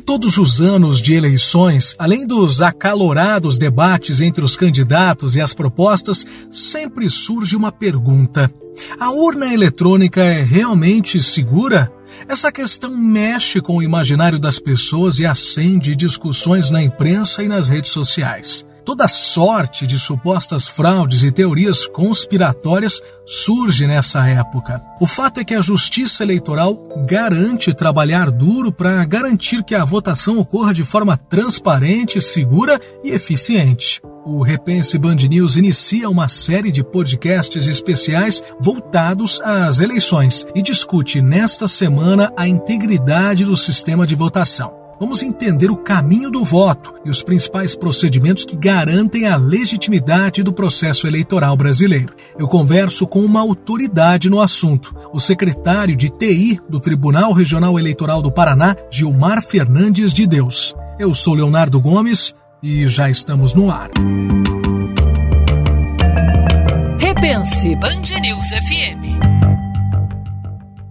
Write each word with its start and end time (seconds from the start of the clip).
todos 0.00 0.38
os 0.38 0.60
anos 0.60 1.00
de 1.00 1.14
eleições, 1.14 1.94
além 1.98 2.26
dos 2.26 2.60
acalorados 2.60 3.58
debates 3.58 4.20
entre 4.20 4.44
os 4.44 4.56
candidatos 4.56 5.36
e 5.36 5.40
as 5.40 5.54
propostas, 5.54 6.26
sempre 6.50 7.08
surge 7.08 7.54
uma 7.54 7.70
pergunta: 7.70 8.52
a 8.98 9.10
urna 9.10 9.52
eletrônica 9.52 10.22
é 10.22 10.42
realmente 10.42 11.22
segura? 11.22 11.92
Essa 12.28 12.50
questão 12.50 12.96
mexe 12.96 13.60
com 13.60 13.76
o 13.76 13.82
imaginário 13.82 14.38
das 14.38 14.58
pessoas 14.58 15.18
e 15.18 15.26
acende 15.26 15.94
discussões 15.94 16.70
na 16.70 16.82
imprensa 16.82 17.42
e 17.42 17.48
nas 17.48 17.68
redes 17.68 17.90
sociais. 17.90 18.64
Toda 18.90 19.06
sorte 19.06 19.86
de 19.86 20.00
supostas 20.00 20.66
fraudes 20.66 21.22
e 21.22 21.30
teorias 21.30 21.86
conspiratórias 21.86 23.00
surge 23.24 23.86
nessa 23.86 24.26
época. 24.26 24.82
O 25.00 25.06
fato 25.06 25.38
é 25.38 25.44
que 25.44 25.54
a 25.54 25.60
Justiça 25.60 26.24
Eleitoral 26.24 26.74
garante 27.06 27.72
trabalhar 27.72 28.32
duro 28.32 28.72
para 28.72 29.04
garantir 29.04 29.62
que 29.62 29.76
a 29.76 29.84
votação 29.84 30.40
ocorra 30.40 30.74
de 30.74 30.82
forma 30.82 31.16
transparente, 31.16 32.20
segura 32.20 32.80
e 33.04 33.10
eficiente. 33.10 34.02
O 34.26 34.42
Repense 34.42 34.98
Band 34.98 35.18
News 35.28 35.56
inicia 35.56 36.10
uma 36.10 36.26
série 36.26 36.72
de 36.72 36.82
podcasts 36.82 37.68
especiais 37.68 38.42
voltados 38.60 39.40
às 39.40 39.78
eleições 39.78 40.44
e 40.52 40.60
discute 40.60 41.22
nesta 41.22 41.68
semana 41.68 42.32
a 42.36 42.48
integridade 42.48 43.44
do 43.44 43.56
sistema 43.56 44.04
de 44.04 44.16
votação. 44.16 44.79
Vamos 45.00 45.22
entender 45.22 45.70
o 45.70 45.78
caminho 45.78 46.30
do 46.30 46.44
voto 46.44 46.92
e 47.06 47.08
os 47.08 47.22
principais 47.22 47.74
procedimentos 47.74 48.44
que 48.44 48.54
garantem 48.54 49.26
a 49.26 49.34
legitimidade 49.34 50.42
do 50.42 50.52
processo 50.52 51.06
eleitoral 51.06 51.56
brasileiro. 51.56 52.12
Eu 52.38 52.46
converso 52.46 53.06
com 53.06 53.20
uma 53.20 53.40
autoridade 53.40 54.28
no 54.28 54.42
assunto, 54.42 54.94
o 55.10 55.18
secretário 55.18 55.96
de 55.96 56.10
TI 56.10 56.60
do 56.68 56.78
Tribunal 56.78 57.32
Regional 57.32 57.78
Eleitoral 57.78 58.20
do 58.20 58.30
Paraná, 58.30 58.76
Gilmar 58.90 59.42
Fernandes 59.42 60.12
de 60.12 60.26
Deus. 60.26 60.74
Eu 60.98 61.14
sou 61.14 61.32
Leonardo 61.32 61.80
Gomes 61.80 62.34
e 62.62 62.86
já 62.86 63.08
estamos 63.08 63.54
no 63.54 63.70
ar. 63.70 63.88
Repense 66.98 67.74
Band 67.76 68.20
News 68.20 68.48
FM. 68.48 69.18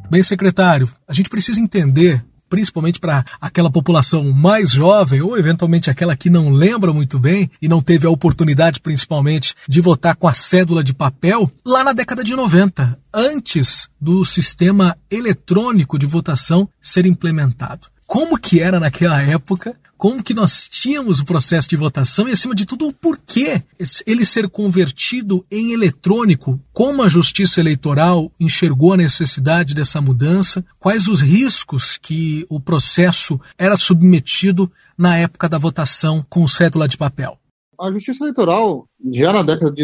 Bem, 0.09 0.23
secretário, 0.23 0.89
a 1.07 1.13
gente 1.13 1.29
precisa 1.29 1.61
entender 1.61 2.25
principalmente 2.49 2.99
para 2.99 3.23
aquela 3.39 3.69
população 3.69 4.31
mais 4.31 4.71
jovem 4.71 5.21
ou 5.21 5.37
eventualmente 5.37 5.89
aquela 5.89 6.15
que 6.15 6.29
não 6.29 6.49
lembra 6.49 6.91
muito 6.91 7.19
bem 7.19 7.49
e 7.61 7.67
não 7.67 7.81
teve 7.81 8.07
a 8.07 8.09
oportunidade 8.09 8.81
principalmente 8.81 9.53
de 9.67 9.79
votar 9.79 10.15
com 10.15 10.27
a 10.27 10.33
cédula 10.33 10.83
de 10.83 10.93
papel 10.93 11.49
lá 11.65 11.83
na 11.83 11.93
década 11.93 12.23
de 12.23 12.35
90, 12.35 12.97
antes 13.13 13.87
do 14.01 14.25
sistema 14.25 14.97
eletrônico 15.09 15.97
de 15.99 16.05
votação 16.05 16.67
ser 16.81 17.05
implementado. 17.05 17.87
Como 18.07 18.39
que 18.39 18.59
era 18.59 18.79
naquela 18.79 19.21
época 19.21 19.75
como 19.99 20.23
que 20.23 20.33
nós 20.33 20.65
tínhamos 20.69 21.19
o 21.19 21.25
processo 21.25 21.67
de 21.67 21.75
votação 21.75 22.25
e, 22.25 22.31
acima 22.31 22.55
de 22.55 22.65
tudo, 22.65 22.87
o 22.87 22.93
porquê 22.93 23.61
ele 24.07 24.25
ser 24.25 24.47
convertido 24.47 25.45
em 25.51 25.73
eletrônico, 25.73 26.57
como 26.71 27.03
a 27.03 27.09
Justiça 27.09 27.59
Eleitoral 27.59 28.31
enxergou 28.39 28.93
a 28.93 28.97
necessidade 28.97 29.75
dessa 29.75 29.99
mudança, 29.99 30.63
quais 30.79 31.09
os 31.09 31.21
riscos 31.21 31.97
que 31.97 32.45
o 32.47 32.61
processo 32.61 33.37
era 33.57 33.75
submetido 33.75 34.71
na 34.97 35.17
época 35.17 35.49
da 35.49 35.57
votação 35.57 36.25
com 36.29 36.47
cédula 36.47 36.87
de 36.87 36.97
papel. 36.97 37.37
A 37.77 37.91
Justiça 37.91 38.23
Eleitoral, 38.23 38.87
já 39.11 39.33
na 39.33 39.43
década 39.43 39.73
de 39.73 39.83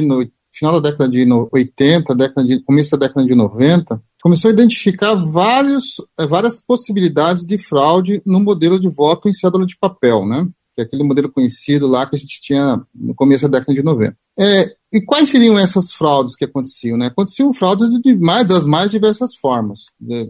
final 0.54 0.80
da 0.80 0.92
década 0.92 1.10
de 1.10 1.28
80, 1.52 2.16
década 2.16 2.48
de... 2.48 2.62
começo 2.62 2.92
da 2.92 3.08
década 3.08 3.28
de 3.28 3.36
90, 3.36 4.02
começou 4.26 4.50
a 4.50 4.54
identificar 4.56 5.14
vários, 5.14 6.02
eh, 6.20 6.26
várias 6.26 6.60
possibilidades 6.60 7.46
de 7.46 7.60
fraude 7.60 8.24
no 8.26 8.40
modelo 8.40 8.80
de 8.80 8.90
voto 8.90 9.30
em 9.30 9.34
cédula 9.34 9.68
de 9.68 9.78
papel, 9.78 10.26
né? 10.26 10.48
Que 10.76 10.82
é 10.82 10.84
aquele 10.84 11.04
modelo 11.04 11.32
conhecido 11.32 11.88
lá 11.88 12.06
que 12.06 12.16
a 12.16 12.20
gente 12.20 12.42
tinha 12.42 12.82
no 12.94 13.16
começo 13.16 13.48
da 13.48 13.60
década 13.60 13.74
de 13.74 13.84
90. 13.84 14.16
É, 14.38 14.76
e 14.92 15.02
quais 15.02 15.30
seriam 15.30 15.58
essas 15.58 15.92
fraudes 15.92 16.36
que 16.36 16.46
aconteciam? 16.46 16.98
Né? 16.98 17.08
Aconteciam 17.08 17.54
fraudes 17.54 17.90
de 18.02 18.16
mais, 18.16 18.48
das 18.48 18.66
mais 18.66 18.92
diversas 18.92 19.36
formas, 19.36 19.86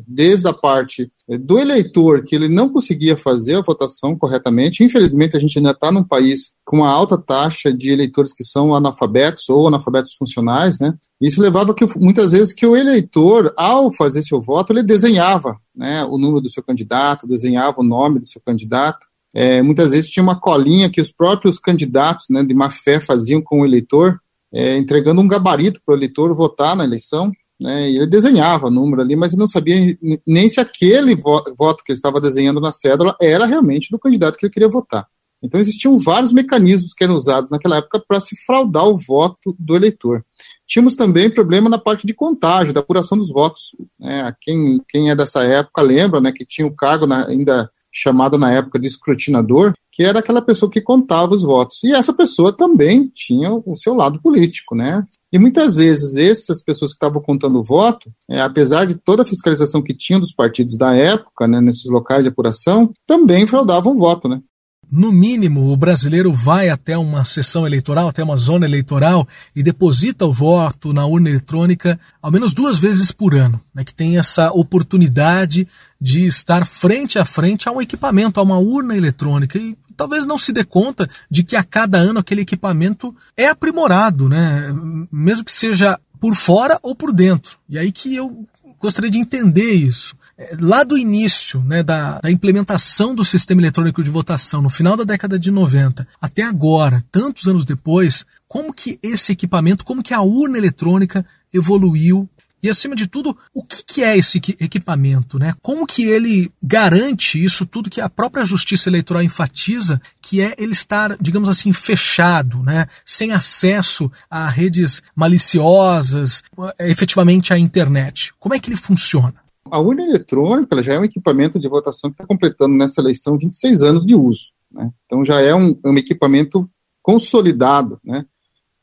desde 0.07 0.47
a 0.47 0.53
parte 0.53 1.11
é, 1.27 1.37
do 1.37 1.59
eleitor 1.59 2.23
que 2.23 2.35
ele 2.35 2.47
não 2.47 2.69
conseguia 2.69 3.17
fazer 3.17 3.55
a 3.55 3.61
votação 3.61 4.17
corretamente. 4.17 4.83
Infelizmente, 4.83 5.35
a 5.35 5.39
gente 5.39 5.57
ainda 5.57 5.71
está 5.71 5.91
num 5.91 6.03
país 6.03 6.51
com 6.63 6.77
uma 6.77 6.89
alta 6.89 7.17
taxa 7.17 7.73
de 7.73 7.89
eleitores 7.89 8.33
que 8.33 8.43
são 8.43 8.73
analfabetos 8.73 9.49
ou 9.49 9.67
analfabetos 9.67 10.13
funcionais, 10.13 10.79
né? 10.79 10.95
Isso 11.21 11.41
levava 11.41 11.73
que 11.73 11.85
muitas 11.97 12.31
vezes 12.31 12.53
que 12.53 12.65
o 12.65 12.75
eleitor, 12.75 13.53
ao 13.55 13.91
fazer 13.93 14.23
seu 14.23 14.41
voto, 14.41 14.73
ele 14.73 14.83
desenhava, 14.83 15.57
né, 15.75 16.03
o 16.05 16.17
número 16.17 16.41
do 16.41 16.49
seu 16.49 16.63
candidato, 16.63 17.27
desenhava 17.27 17.81
o 17.81 17.83
nome 17.83 18.19
do 18.19 18.27
seu 18.27 18.41
candidato. 18.41 19.05
É, 19.35 19.61
muitas 19.61 19.89
vezes 19.89 20.09
tinha 20.09 20.23
uma 20.23 20.39
colinha 20.39 20.89
que 20.89 21.01
os 21.01 21.11
próprios 21.11 21.59
candidatos, 21.59 22.27
né, 22.29 22.41
de 22.41 22.53
má 22.53 22.69
fé 22.69 23.01
faziam 23.01 23.41
com 23.41 23.59
o 23.59 23.65
eleitor, 23.65 24.17
é, 24.53 24.77
entregando 24.77 25.19
um 25.19 25.27
gabarito 25.27 25.81
para 25.85 25.93
o 25.93 25.97
eleitor 25.97 26.33
votar 26.33 26.73
na 26.73 26.85
eleição 26.85 27.33
né, 27.59 27.91
e 27.91 27.97
ele 27.97 28.07
desenhava 28.07 28.67
o 28.67 28.71
número 28.71 29.01
ali, 29.01 29.13
mas 29.13 29.33
ele 29.33 29.41
não 29.41 29.47
sabia 29.47 29.97
nem 30.25 30.47
se 30.47 30.61
aquele 30.61 31.15
voto 31.15 31.83
que 31.83 31.91
ele 31.91 31.97
estava 31.97 32.21
desenhando 32.21 32.61
na 32.61 32.71
cédula 32.71 33.13
era 33.21 33.45
realmente 33.45 33.91
do 33.91 33.99
candidato 33.99 34.37
que 34.37 34.45
ele 34.45 34.53
queria 34.53 34.69
votar. 34.69 35.05
Então 35.43 35.59
existiam 35.59 35.99
vários 35.99 36.31
mecanismos 36.31 36.93
que 36.93 37.03
eram 37.03 37.15
usados 37.15 37.49
naquela 37.49 37.77
época 37.77 38.01
para 38.07 38.21
se 38.21 38.37
fraudar 38.45 38.87
o 38.87 38.97
voto 38.97 39.53
do 39.59 39.75
eleitor. 39.75 40.25
Tínhamos 40.65 40.95
também 40.95 41.29
problema 41.29 41.69
na 41.69 41.77
parte 41.77 42.07
de 42.07 42.13
contagem, 42.13 42.73
da 42.73 42.79
apuração 42.79 43.17
dos 43.17 43.29
votos. 43.29 43.75
Né, 43.99 44.33
quem, 44.41 44.81
quem 44.87 45.09
é 45.09 45.15
dessa 45.15 45.43
época 45.43 45.81
lembra 45.81 46.21
né, 46.21 46.31
que 46.31 46.45
tinha 46.45 46.65
o 46.65 46.75
cargo 46.75 47.05
na, 47.05 47.27
ainda 47.27 47.69
chamado 47.95 48.37
na 48.37 48.51
época 48.51 48.77
de 48.77 48.87
escrutinador, 48.87 49.73
que 49.89 50.03
era 50.03 50.19
aquela 50.19 50.41
pessoa 50.41 50.69
que 50.69 50.81
contava 50.81 51.33
os 51.33 51.43
votos. 51.43 51.81
E 51.81 51.95
essa 51.95 52.13
pessoa 52.13 52.51
também 52.51 53.09
tinha 53.15 53.49
o 53.53 53.75
seu 53.77 53.93
lado 53.93 54.21
político, 54.21 54.75
né? 54.75 55.05
E 55.31 55.39
muitas 55.39 55.77
vezes 55.77 56.17
essas 56.17 56.61
pessoas 56.61 56.91
que 56.91 56.97
estavam 56.97 57.21
contando 57.21 57.57
o 57.57 57.63
voto, 57.63 58.11
é, 58.29 58.41
apesar 58.41 58.85
de 58.85 58.95
toda 58.95 59.21
a 59.21 59.25
fiscalização 59.25 59.81
que 59.81 59.93
tinham 59.93 60.19
dos 60.19 60.33
partidos 60.33 60.77
da 60.77 60.93
época, 60.93 61.47
né, 61.47 61.61
nesses 61.61 61.89
locais 61.89 62.23
de 62.23 62.29
apuração, 62.29 62.91
também 63.07 63.47
fraudavam 63.47 63.93
o 63.93 63.97
voto, 63.97 64.27
né? 64.27 64.41
No 64.91 65.11
mínimo, 65.11 65.71
o 65.71 65.77
brasileiro 65.77 66.31
vai 66.31 66.69
até 66.69 66.97
uma 66.97 67.25
sessão 67.25 67.65
eleitoral, 67.65 68.07
até 68.07 68.23
uma 68.23 68.35
zona 68.35 68.65
eleitoral 68.65 69.27
e 69.55 69.63
deposita 69.63 70.25
o 70.25 70.33
voto 70.33 70.93
na 70.93 71.05
urna 71.05 71.29
eletrônica 71.29 71.99
ao 72.21 72.31
menos 72.31 72.53
duas 72.53 72.77
vezes 72.77 73.11
por 73.11 73.35
ano, 73.35 73.59
né, 73.73 73.83
que 73.83 73.93
tem 73.93 74.17
essa 74.17 74.51
oportunidade 74.51 75.67
de 75.99 76.25
estar 76.25 76.65
frente 76.65 77.17
a 77.17 77.25
frente 77.25 77.67
a 77.67 77.71
um 77.71 77.81
equipamento, 77.81 78.39
a 78.39 78.43
uma 78.43 78.57
urna 78.57 78.95
eletrônica. 78.95 79.57
E 79.57 79.75
talvez 79.97 80.25
não 80.25 80.37
se 80.37 80.53
dê 80.53 80.63
conta 80.63 81.09
de 81.29 81.43
que 81.43 81.55
a 81.55 81.63
cada 81.63 81.97
ano 81.97 82.19
aquele 82.19 82.41
equipamento 82.41 83.15
é 83.35 83.47
aprimorado, 83.47 84.29
né? 84.29 84.73
mesmo 85.11 85.43
que 85.43 85.51
seja 85.51 85.99
por 86.19 86.35
fora 86.35 86.79
ou 86.81 86.95
por 86.95 87.11
dentro. 87.11 87.57
E 87.67 87.77
aí 87.77 87.91
que 87.91 88.15
eu 88.15 88.45
gostaria 88.79 89.09
de 89.09 89.17
entender 89.17 89.73
isso. 89.73 90.15
É, 90.37 90.55
lá 90.59 90.83
do 90.83 90.97
início 90.97 91.63
né, 91.63 91.81
da, 91.81 92.19
da, 92.19 92.29
implementação 92.29 93.15
do 93.15 93.23
sistema 93.23 93.61
eletrônico 93.61 94.03
de 94.03 94.09
votação, 94.09 94.61
no 94.61 94.69
final 94.69 94.97
da 94.97 95.05
década 95.05 95.39
de 95.39 95.49
90, 95.49 96.05
até 96.21 96.43
agora, 96.43 97.03
tantos 97.09 97.47
anos 97.47 97.63
depois, 97.63 98.25
como 98.47 98.73
que 98.73 98.99
esse 99.01 99.31
equipamento, 99.31 99.85
como 99.85 100.03
que 100.03 100.13
a 100.13 100.21
urna 100.21 100.57
eletrônica 100.57 101.25
evoluiu 101.53 102.29
e, 102.65 102.69
acima 102.69 102.95
de 102.95 103.05
tudo, 103.05 103.37
o 103.53 103.61
que, 103.61 103.83
que 103.85 104.03
é 104.03 104.17
esse 104.17 104.39
equipamento? 104.59 105.37
Né? 105.37 105.53
Como 105.61 105.85
que 105.85 106.05
ele 106.05 106.51
garante 106.61 107.41
isso 107.41 107.63
tudo 107.63 107.91
que 107.91 108.01
a 108.01 108.09
própria 108.09 108.43
Justiça 108.43 108.89
Eleitoral 108.89 109.21
enfatiza, 109.21 110.01
que 110.19 110.41
é 110.41 110.55
ele 110.57 110.71
estar, 110.71 111.15
digamos 111.21 111.47
assim, 111.47 111.71
fechado, 111.71 112.63
né? 112.63 112.87
sem 113.05 113.33
acesso 113.33 114.11
a 114.27 114.49
redes 114.49 115.03
maliciosas, 115.15 116.41
efetivamente 116.79 117.53
à 117.53 117.59
internet? 117.59 118.33
Como 118.39 118.55
é 118.55 118.59
que 118.59 118.69
ele 118.69 118.77
funciona? 118.77 119.44
A 119.69 119.79
urna 119.79 120.03
eletrônica 120.03 120.83
já 120.83 120.93
é 120.93 120.99
um 120.99 121.05
equipamento 121.05 121.59
de 121.59 121.67
votação 121.67 122.09
que 122.09 122.15
está 122.15 122.25
completando 122.25 122.75
nessa 122.75 123.01
eleição 123.01 123.37
26 123.37 123.81
anos 123.81 124.05
de 124.05 124.15
uso. 124.15 124.53
Né? 124.71 124.91
Então 125.05 125.25
já 125.25 125.41
é 125.41 125.55
um, 125.55 125.79
um 125.83 125.97
equipamento 125.97 126.69
consolidado, 127.01 127.99
né? 128.03 128.25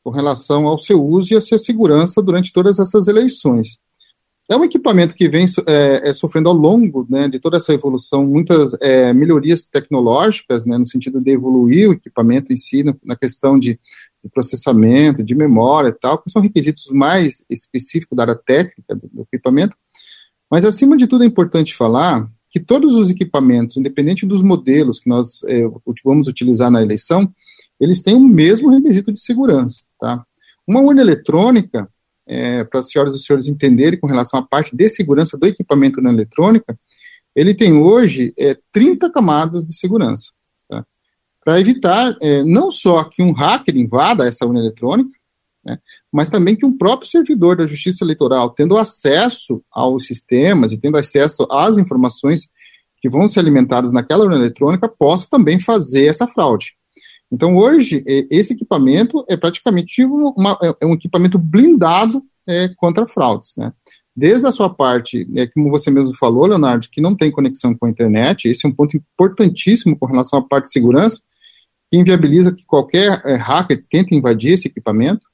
com 0.02 0.11
relação 0.11 0.67
ao 0.67 0.79
seu 0.79 1.02
uso 1.02 1.32
e 1.32 1.37
a 1.37 1.40
sua 1.40 1.58
segurança 1.58 2.20
durante 2.20 2.52
todas 2.52 2.79
essas 2.79 3.06
eleições. 3.06 3.79
É 4.50 4.56
um 4.56 4.64
equipamento 4.64 5.14
que 5.14 5.29
vem 5.29 5.46
é, 5.67 6.11
é, 6.11 6.12
sofrendo 6.12 6.49
ao 6.49 6.55
longo 6.55 7.06
né, 7.08 7.29
de 7.29 7.38
toda 7.38 7.56
essa 7.56 7.73
evolução 7.73 8.26
muitas 8.26 8.76
é, 8.81 9.12
melhorias 9.12 9.64
tecnológicas, 9.64 10.67
né, 10.67 10.76
no 10.76 10.87
sentido 10.87 11.20
de 11.20 11.31
evoluir 11.31 11.88
o 11.88 11.93
equipamento 11.93 12.52
em 12.52 12.56
si, 12.56 12.82
na, 12.82 12.94
na 13.05 13.17
questão 13.17 13.58
de, 13.58 13.79
de, 14.23 14.31
processamento, 14.31 15.23
de 15.23 15.34
memória 15.34 15.88
e 15.88 15.93
tal, 15.93 16.19
que 16.19 16.31
são 16.31 16.43
requisitos 16.43 16.87
mais 16.90 17.44
específicos 17.49 18.17
da 18.17 18.25
área 18.25 18.34
técnica 18.34 18.96
do, 18.96 19.08
do 19.12 19.23
equipamento. 19.23 19.76
Mas, 20.52 20.66
acima 20.66 20.99
de 20.99 21.06
tudo, 21.06 21.25
é 21.25 21.26
importante 21.26 21.75
falar 21.75 22.31
que 22.50 22.60
todos 22.60 22.94
os 22.94 23.08
equipamentos, 23.08 23.78
independente 23.78 24.26
dos 24.26 24.43
modelos 24.43 25.00
que 25.00 25.08
nós 25.08 25.43
é, 25.44 25.62
vamos 26.04 26.28
utilizar 26.28 26.70
na 26.70 26.82
eleição, 26.82 27.32
eles 27.81 28.02
têm 28.02 28.14
o 28.14 28.20
mesmo 28.20 28.69
requisito 28.69 29.10
de 29.10 29.19
segurança. 29.19 29.84
Tá? 29.99 30.22
Uma 30.66 30.82
urna 30.82 31.00
eletrônica, 31.00 31.88
é, 32.26 32.64
para 32.64 32.81
as 32.81 32.90
senhoras 32.90 33.14
e 33.14 33.20
senhores 33.20 33.49
entenderem 33.49 33.99
com 33.99 34.06
relação 34.06 34.38
à 34.38 34.43
parte 34.43 34.76
de 34.76 34.87
segurança 34.90 35.38
do 35.38 35.46
equipamento 35.46 36.02
na 36.02 36.12
eletrônica, 36.12 36.78
ele 37.34 37.55
tem 37.55 37.72
hoje 37.72 38.34
é, 38.38 38.55
30 38.72 39.10
camadas 39.10 39.64
de 39.64 39.72
segurança, 39.72 40.32
tá? 40.69 40.84
para 41.43 41.58
evitar 41.58 42.14
é, 42.20 42.44
não 42.44 42.70
só 42.70 43.05
que 43.05 43.22
um 43.22 43.32
hacker 43.32 43.75
invada 43.75 44.28
essa 44.28 44.44
urna 44.44 44.60
eletrônica, 44.60 45.19
mas 46.12 46.29
também 46.29 46.55
que 46.55 46.67
um 46.67 46.76
próprio 46.76 47.09
servidor 47.09 47.56
da 47.56 47.67
Justiça 47.67 48.05
Eleitoral, 48.05 48.50
tendo 48.50 48.76
acesso 48.76 49.62
aos 49.73 50.06
sistemas 50.06 50.73
e 50.73 50.79
tendo 50.79 50.99
acesso 50.99 51.47
às 51.50 51.79
informações 51.79 52.50
que 53.00 53.09
vão 53.09 53.26
ser 53.26 53.41
alimentadas 53.41 53.91
naquela 53.91 54.25
urna 54.25 54.37
eletrônica, 54.37 54.88
possa 54.88 55.26
também 55.31 55.59
fazer 55.59 56.06
essa 56.06 56.29
fraude. 56.29 56.75
Então, 57.32 57.56
hoje, 57.56 58.05
esse 58.31 58.53
equipamento 58.53 59.25
é 59.26 59.38
praticamente 59.38 60.05
uma, 60.05 60.59
é 60.81 60.87
um 60.87 60.93
equipamento 60.93 61.38
blindado 61.38 62.23
é, 62.47 62.69
contra 62.76 63.06
fraudes. 63.06 63.55
Né? 63.56 63.73
Desde 64.15 64.47
a 64.47 64.53
sua 64.53 64.69
parte, 64.69 65.26
é, 65.35 65.47
como 65.47 65.70
você 65.70 65.91
mesmo 65.91 66.15
falou, 66.17 66.44
Leonardo, 66.44 66.88
que 66.93 67.00
não 67.00 67.17
tem 67.17 67.31
conexão 67.31 67.75
com 67.75 67.87
a 67.87 67.91
internet, 67.91 68.49
esse 68.49 68.67
é 68.67 68.69
um 68.69 68.75
ponto 68.75 68.94
importantíssimo 68.97 69.99
com 69.99 70.05
relação 70.05 70.38
à 70.38 70.43
parte 70.43 70.67
de 70.67 70.73
segurança, 70.73 71.23
que 71.91 71.99
inviabiliza 71.99 72.53
que 72.53 72.65
qualquer 72.67 73.23
é, 73.25 73.35
hacker 73.35 73.82
tente 73.88 74.15
invadir 74.15 74.53
esse 74.53 74.69
equipamento. 74.69 75.26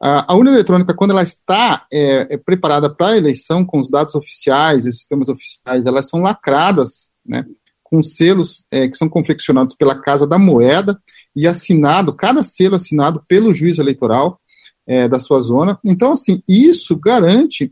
A, 0.00 0.34
urna 0.34 0.50
eletrônica, 0.52 0.94
quando 0.94 1.10
ela 1.10 1.22
está 1.22 1.86
é, 1.92 2.34
é 2.34 2.36
preparada 2.38 2.88
para 2.88 3.08
a 3.08 3.16
eleição 3.18 3.64
com 3.64 3.78
os 3.78 3.90
dados 3.90 4.14
oficiais 4.14 4.86
e 4.86 4.88
os 4.88 4.96
sistemas 4.96 5.28
oficiais, 5.28 5.84
elas 5.84 6.08
são 6.08 6.20
lacradas, 6.20 7.10
né, 7.24 7.44
com 7.84 8.02
selos 8.02 8.64
é, 8.70 8.88
que 8.88 8.96
são 8.96 9.08
confeccionados 9.08 9.74
pela 9.74 10.00
Casa 10.00 10.26
da 10.26 10.38
Moeda 10.38 10.98
e 11.36 11.46
assinado, 11.46 12.14
cada 12.14 12.42
selo 12.42 12.76
assinado 12.76 13.22
pelo 13.28 13.52
juiz 13.52 13.78
eleitoral 13.78 14.40
é, 14.86 15.06
da 15.06 15.20
sua 15.20 15.40
zona. 15.40 15.78
Então, 15.84 16.12
assim, 16.12 16.42
isso 16.48 16.96
garante 16.96 17.70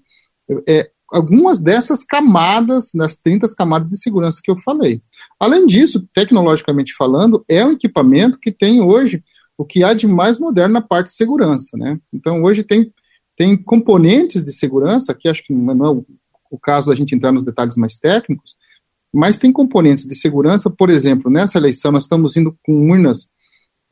é, 0.68 0.90
algumas 1.10 1.58
dessas 1.58 2.04
camadas, 2.04 2.90
das 2.94 3.16
30 3.16 3.46
camadas 3.56 3.88
de 3.88 3.98
segurança 3.98 4.40
que 4.44 4.50
eu 4.50 4.58
falei. 4.58 5.00
Além 5.40 5.66
disso, 5.66 6.06
tecnologicamente 6.12 6.94
falando, 6.94 7.44
é 7.48 7.64
um 7.64 7.72
equipamento 7.72 8.38
que 8.38 8.52
tem 8.52 8.82
hoje 8.82 9.22
o 9.58 9.64
que 9.64 9.82
há 9.82 9.92
de 9.92 10.06
mais 10.06 10.38
moderno 10.38 10.74
na 10.74 10.80
parte 10.80 11.08
de 11.08 11.14
segurança, 11.14 11.76
né? 11.76 11.98
Então, 12.12 12.44
hoje 12.44 12.62
tem, 12.62 12.92
tem 13.36 13.60
componentes 13.60 14.44
de 14.44 14.52
segurança, 14.52 15.12
que 15.12 15.28
acho 15.28 15.42
que 15.42 15.52
não 15.52 15.84
é 15.84 16.04
o 16.48 16.58
caso 16.58 16.88
da 16.88 16.94
gente 16.94 17.14
entrar 17.14 17.32
nos 17.32 17.44
detalhes 17.44 17.76
mais 17.76 17.96
técnicos, 17.96 18.56
mas 19.12 19.36
tem 19.36 19.50
componentes 19.50 20.06
de 20.06 20.14
segurança, 20.14 20.70
por 20.70 20.90
exemplo, 20.90 21.30
nessa 21.30 21.58
eleição 21.58 21.90
nós 21.90 22.04
estamos 22.04 22.36
indo 22.36 22.56
com 22.64 22.88
urnas 22.88 23.28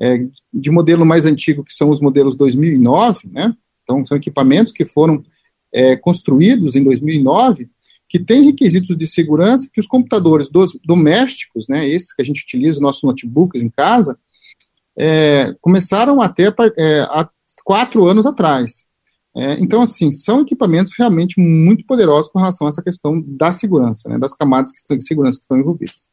é, 0.00 0.24
de 0.54 0.70
modelo 0.70 1.04
mais 1.04 1.26
antigo, 1.26 1.64
que 1.64 1.72
são 1.72 1.90
os 1.90 2.00
modelos 2.00 2.36
2009, 2.36 3.28
né? 3.28 3.52
Então, 3.82 4.04
são 4.06 4.16
equipamentos 4.16 4.72
que 4.72 4.84
foram 4.84 5.24
é, 5.72 5.96
construídos 5.96 6.76
em 6.76 6.84
2009, 6.84 7.68
que 8.08 8.20
têm 8.20 8.44
requisitos 8.44 8.96
de 8.96 9.06
segurança 9.06 9.68
que 9.72 9.80
os 9.80 9.86
computadores 9.86 10.48
dos, 10.48 10.78
domésticos, 10.84 11.66
né, 11.68 11.88
esses 11.88 12.14
que 12.14 12.22
a 12.22 12.24
gente 12.24 12.42
utiliza, 12.42 12.80
nossos 12.80 13.02
notebooks 13.02 13.62
em 13.62 13.68
casa, 13.68 14.16
é, 14.98 15.54
começaram 15.60 16.20
a 16.20 16.28
ter 16.28 16.54
é, 16.78 17.00
há 17.02 17.28
quatro 17.64 18.06
anos 18.06 18.26
atrás. 18.26 18.86
É, 19.36 19.60
então, 19.60 19.82
assim, 19.82 20.10
são 20.12 20.40
equipamentos 20.40 20.94
realmente 20.98 21.38
muito 21.38 21.84
poderosos 21.84 22.32
com 22.32 22.38
relação 22.38 22.66
a 22.66 22.70
essa 22.70 22.82
questão 22.82 23.22
da 23.26 23.52
segurança, 23.52 24.08
né, 24.08 24.18
das 24.18 24.32
camadas 24.32 24.70
de 24.70 25.04
segurança 25.04 25.38
que 25.38 25.42
estão 25.42 25.58
envolvidas. 25.58 26.08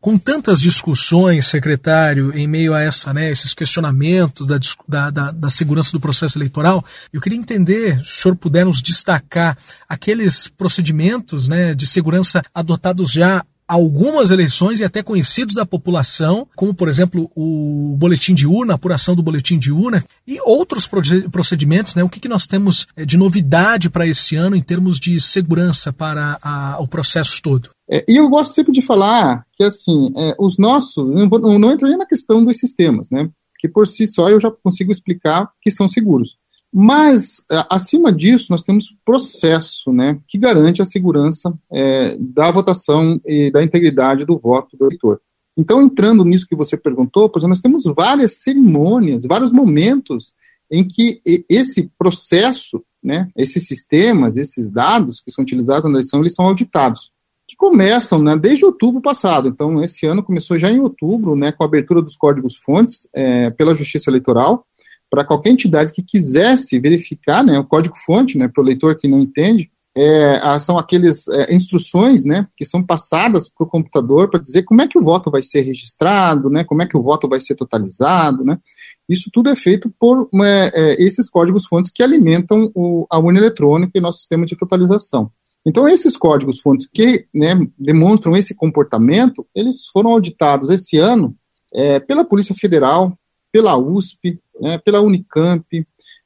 Com 0.00 0.18
tantas 0.18 0.60
discussões, 0.60 1.46
secretário, 1.46 2.36
em 2.36 2.48
meio 2.48 2.74
a 2.74 2.80
essa, 2.80 3.12
né, 3.12 3.30
esses 3.30 3.54
questionamentos 3.54 4.46
da, 4.88 5.10
da, 5.10 5.30
da, 5.30 5.50
segurança 5.50 5.92
do 5.92 6.00
processo 6.00 6.38
eleitoral, 6.38 6.84
eu 7.12 7.20
queria 7.20 7.38
entender, 7.38 7.98
se 7.98 8.02
o 8.02 8.22
senhor 8.22 8.36
puder 8.36 8.64
nos 8.64 8.82
destacar 8.82 9.56
aqueles 9.88 10.48
procedimentos 10.48 11.46
né, 11.46 11.74
de 11.74 11.86
segurança 11.86 12.42
adotados 12.54 13.12
já 13.12 13.44
algumas 13.72 14.30
eleições 14.30 14.80
e 14.80 14.84
até 14.84 15.02
conhecidos 15.02 15.54
da 15.54 15.64
população, 15.64 16.46
como 16.54 16.74
por 16.74 16.88
exemplo 16.88 17.30
o 17.34 17.96
boletim 17.96 18.34
de 18.34 18.46
urna, 18.46 18.74
a 18.74 18.76
apuração 18.76 19.16
do 19.16 19.22
boletim 19.22 19.58
de 19.58 19.72
urna 19.72 20.04
e 20.26 20.38
outros 20.42 20.86
procedimentos, 21.30 21.94
né? 21.94 22.04
O 22.04 22.08
que, 22.08 22.20
que 22.20 22.28
nós 22.28 22.46
temos 22.46 22.86
eh, 22.94 23.06
de 23.06 23.16
novidade 23.16 23.88
para 23.88 24.06
esse 24.06 24.36
ano 24.36 24.54
em 24.54 24.60
termos 24.60 25.00
de 25.00 25.18
segurança 25.18 25.90
para 25.90 26.38
a, 26.42 26.76
o 26.80 26.86
processo 26.86 27.40
todo? 27.40 27.70
É, 27.90 28.04
e 28.06 28.20
eu 28.20 28.28
gosto 28.28 28.52
sempre 28.52 28.72
de 28.72 28.82
falar 28.82 29.44
que 29.54 29.64
assim, 29.64 30.12
é, 30.18 30.36
os 30.38 30.58
nossos, 30.58 31.08
não, 31.08 31.58
não 31.58 31.72
entro 31.72 31.88
nem 31.88 31.96
na 31.96 32.06
questão 32.06 32.44
dos 32.44 32.58
sistemas, 32.58 33.08
né? 33.10 33.26
Que 33.58 33.68
por 33.68 33.86
si 33.86 34.06
só 34.06 34.28
eu 34.28 34.38
já 34.38 34.50
consigo 34.50 34.92
explicar 34.92 35.48
que 35.62 35.70
são 35.70 35.88
seguros. 35.88 36.36
Mas, 36.74 37.44
acima 37.68 38.10
disso, 38.10 38.46
nós 38.50 38.62
temos 38.62 38.96
processo 39.04 39.92
né, 39.92 40.18
que 40.26 40.38
garante 40.38 40.80
a 40.80 40.86
segurança 40.86 41.52
é, 41.70 42.16
da 42.18 42.50
votação 42.50 43.20
e 43.26 43.50
da 43.50 43.62
integridade 43.62 44.24
do 44.24 44.38
voto 44.38 44.74
do 44.76 44.86
eleitor. 44.86 45.20
Então, 45.54 45.82
entrando 45.82 46.24
nisso 46.24 46.46
que 46.48 46.56
você 46.56 46.76
perguntou, 46.76 47.30
nós 47.42 47.60
temos 47.60 47.84
várias 47.94 48.38
cerimônias, 48.42 49.26
vários 49.26 49.52
momentos 49.52 50.32
em 50.70 50.82
que 50.82 51.20
esse 51.46 51.90
processo, 51.98 52.82
né, 53.02 53.28
esses 53.36 53.66
sistemas, 53.66 54.38
esses 54.38 54.70
dados 54.70 55.20
que 55.20 55.30
são 55.30 55.42
utilizados 55.42 55.84
na 55.84 55.90
eleição, 55.90 56.20
eles 56.20 56.34
são 56.34 56.46
auditados, 56.46 57.12
que 57.46 57.54
começam 57.54 58.22
né, 58.22 58.34
desde 58.34 58.64
outubro 58.64 59.02
passado. 59.02 59.48
Então, 59.48 59.82
esse 59.82 60.06
ano 60.06 60.22
começou 60.22 60.58
já 60.58 60.70
em 60.70 60.80
outubro, 60.80 61.36
né, 61.36 61.52
com 61.52 61.62
a 61.62 61.66
abertura 61.66 62.00
dos 62.00 62.16
códigos-fontes 62.16 63.06
é, 63.12 63.50
pela 63.50 63.74
Justiça 63.74 64.08
Eleitoral, 64.08 64.66
para 65.12 65.26
qualquer 65.26 65.50
entidade 65.50 65.92
que 65.92 66.02
quisesse 66.02 66.80
verificar 66.80 67.44
né, 67.44 67.58
o 67.58 67.66
código-fonte, 67.66 68.38
né, 68.38 68.48
para 68.48 68.62
o 68.62 68.64
leitor 68.64 68.96
que 68.96 69.06
não 69.06 69.20
entende, 69.20 69.70
é, 69.94 70.40
são 70.58 70.78
aquelas 70.78 71.28
é, 71.28 71.54
instruções 71.54 72.24
né, 72.24 72.48
que 72.56 72.64
são 72.64 72.82
passadas 72.82 73.46
para 73.46 73.66
o 73.66 73.68
computador 73.68 74.30
para 74.30 74.40
dizer 74.40 74.62
como 74.62 74.80
é 74.80 74.88
que 74.88 74.96
o 74.96 75.02
voto 75.02 75.30
vai 75.30 75.42
ser 75.42 75.60
registrado, 75.60 76.48
né, 76.48 76.64
como 76.64 76.80
é 76.80 76.86
que 76.86 76.96
o 76.96 77.02
voto 77.02 77.28
vai 77.28 77.42
ser 77.42 77.54
totalizado. 77.56 78.42
Né. 78.42 78.58
Isso 79.06 79.28
tudo 79.30 79.50
é 79.50 79.54
feito 79.54 79.92
por 80.00 80.30
é, 80.42 80.70
é 80.74 81.04
esses 81.04 81.28
códigos-fontes 81.28 81.92
que 81.94 82.02
alimentam 82.02 82.72
o, 82.74 83.06
a 83.10 83.18
urna 83.18 83.38
eletrônica 83.38 83.92
e 83.94 84.00
nosso 84.00 84.20
sistema 84.20 84.46
de 84.46 84.56
totalização. 84.56 85.30
Então, 85.66 85.86
esses 85.86 86.16
códigos-fontes 86.16 86.88
que 86.90 87.26
né, 87.34 87.54
demonstram 87.78 88.34
esse 88.34 88.54
comportamento, 88.54 89.46
eles 89.54 89.86
foram 89.92 90.10
auditados 90.12 90.70
esse 90.70 90.96
ano 90.96 91.36
é, 91.70 92.00
pela 92.00 92.24
Polícia 92.24 92.54
Federal, 92.54 93.14
pela 93.52 93.76
USP, 93.76 94.40
né, 94.62 94.78
pela 94.78 95.00
Unicamp, 95.00 95.66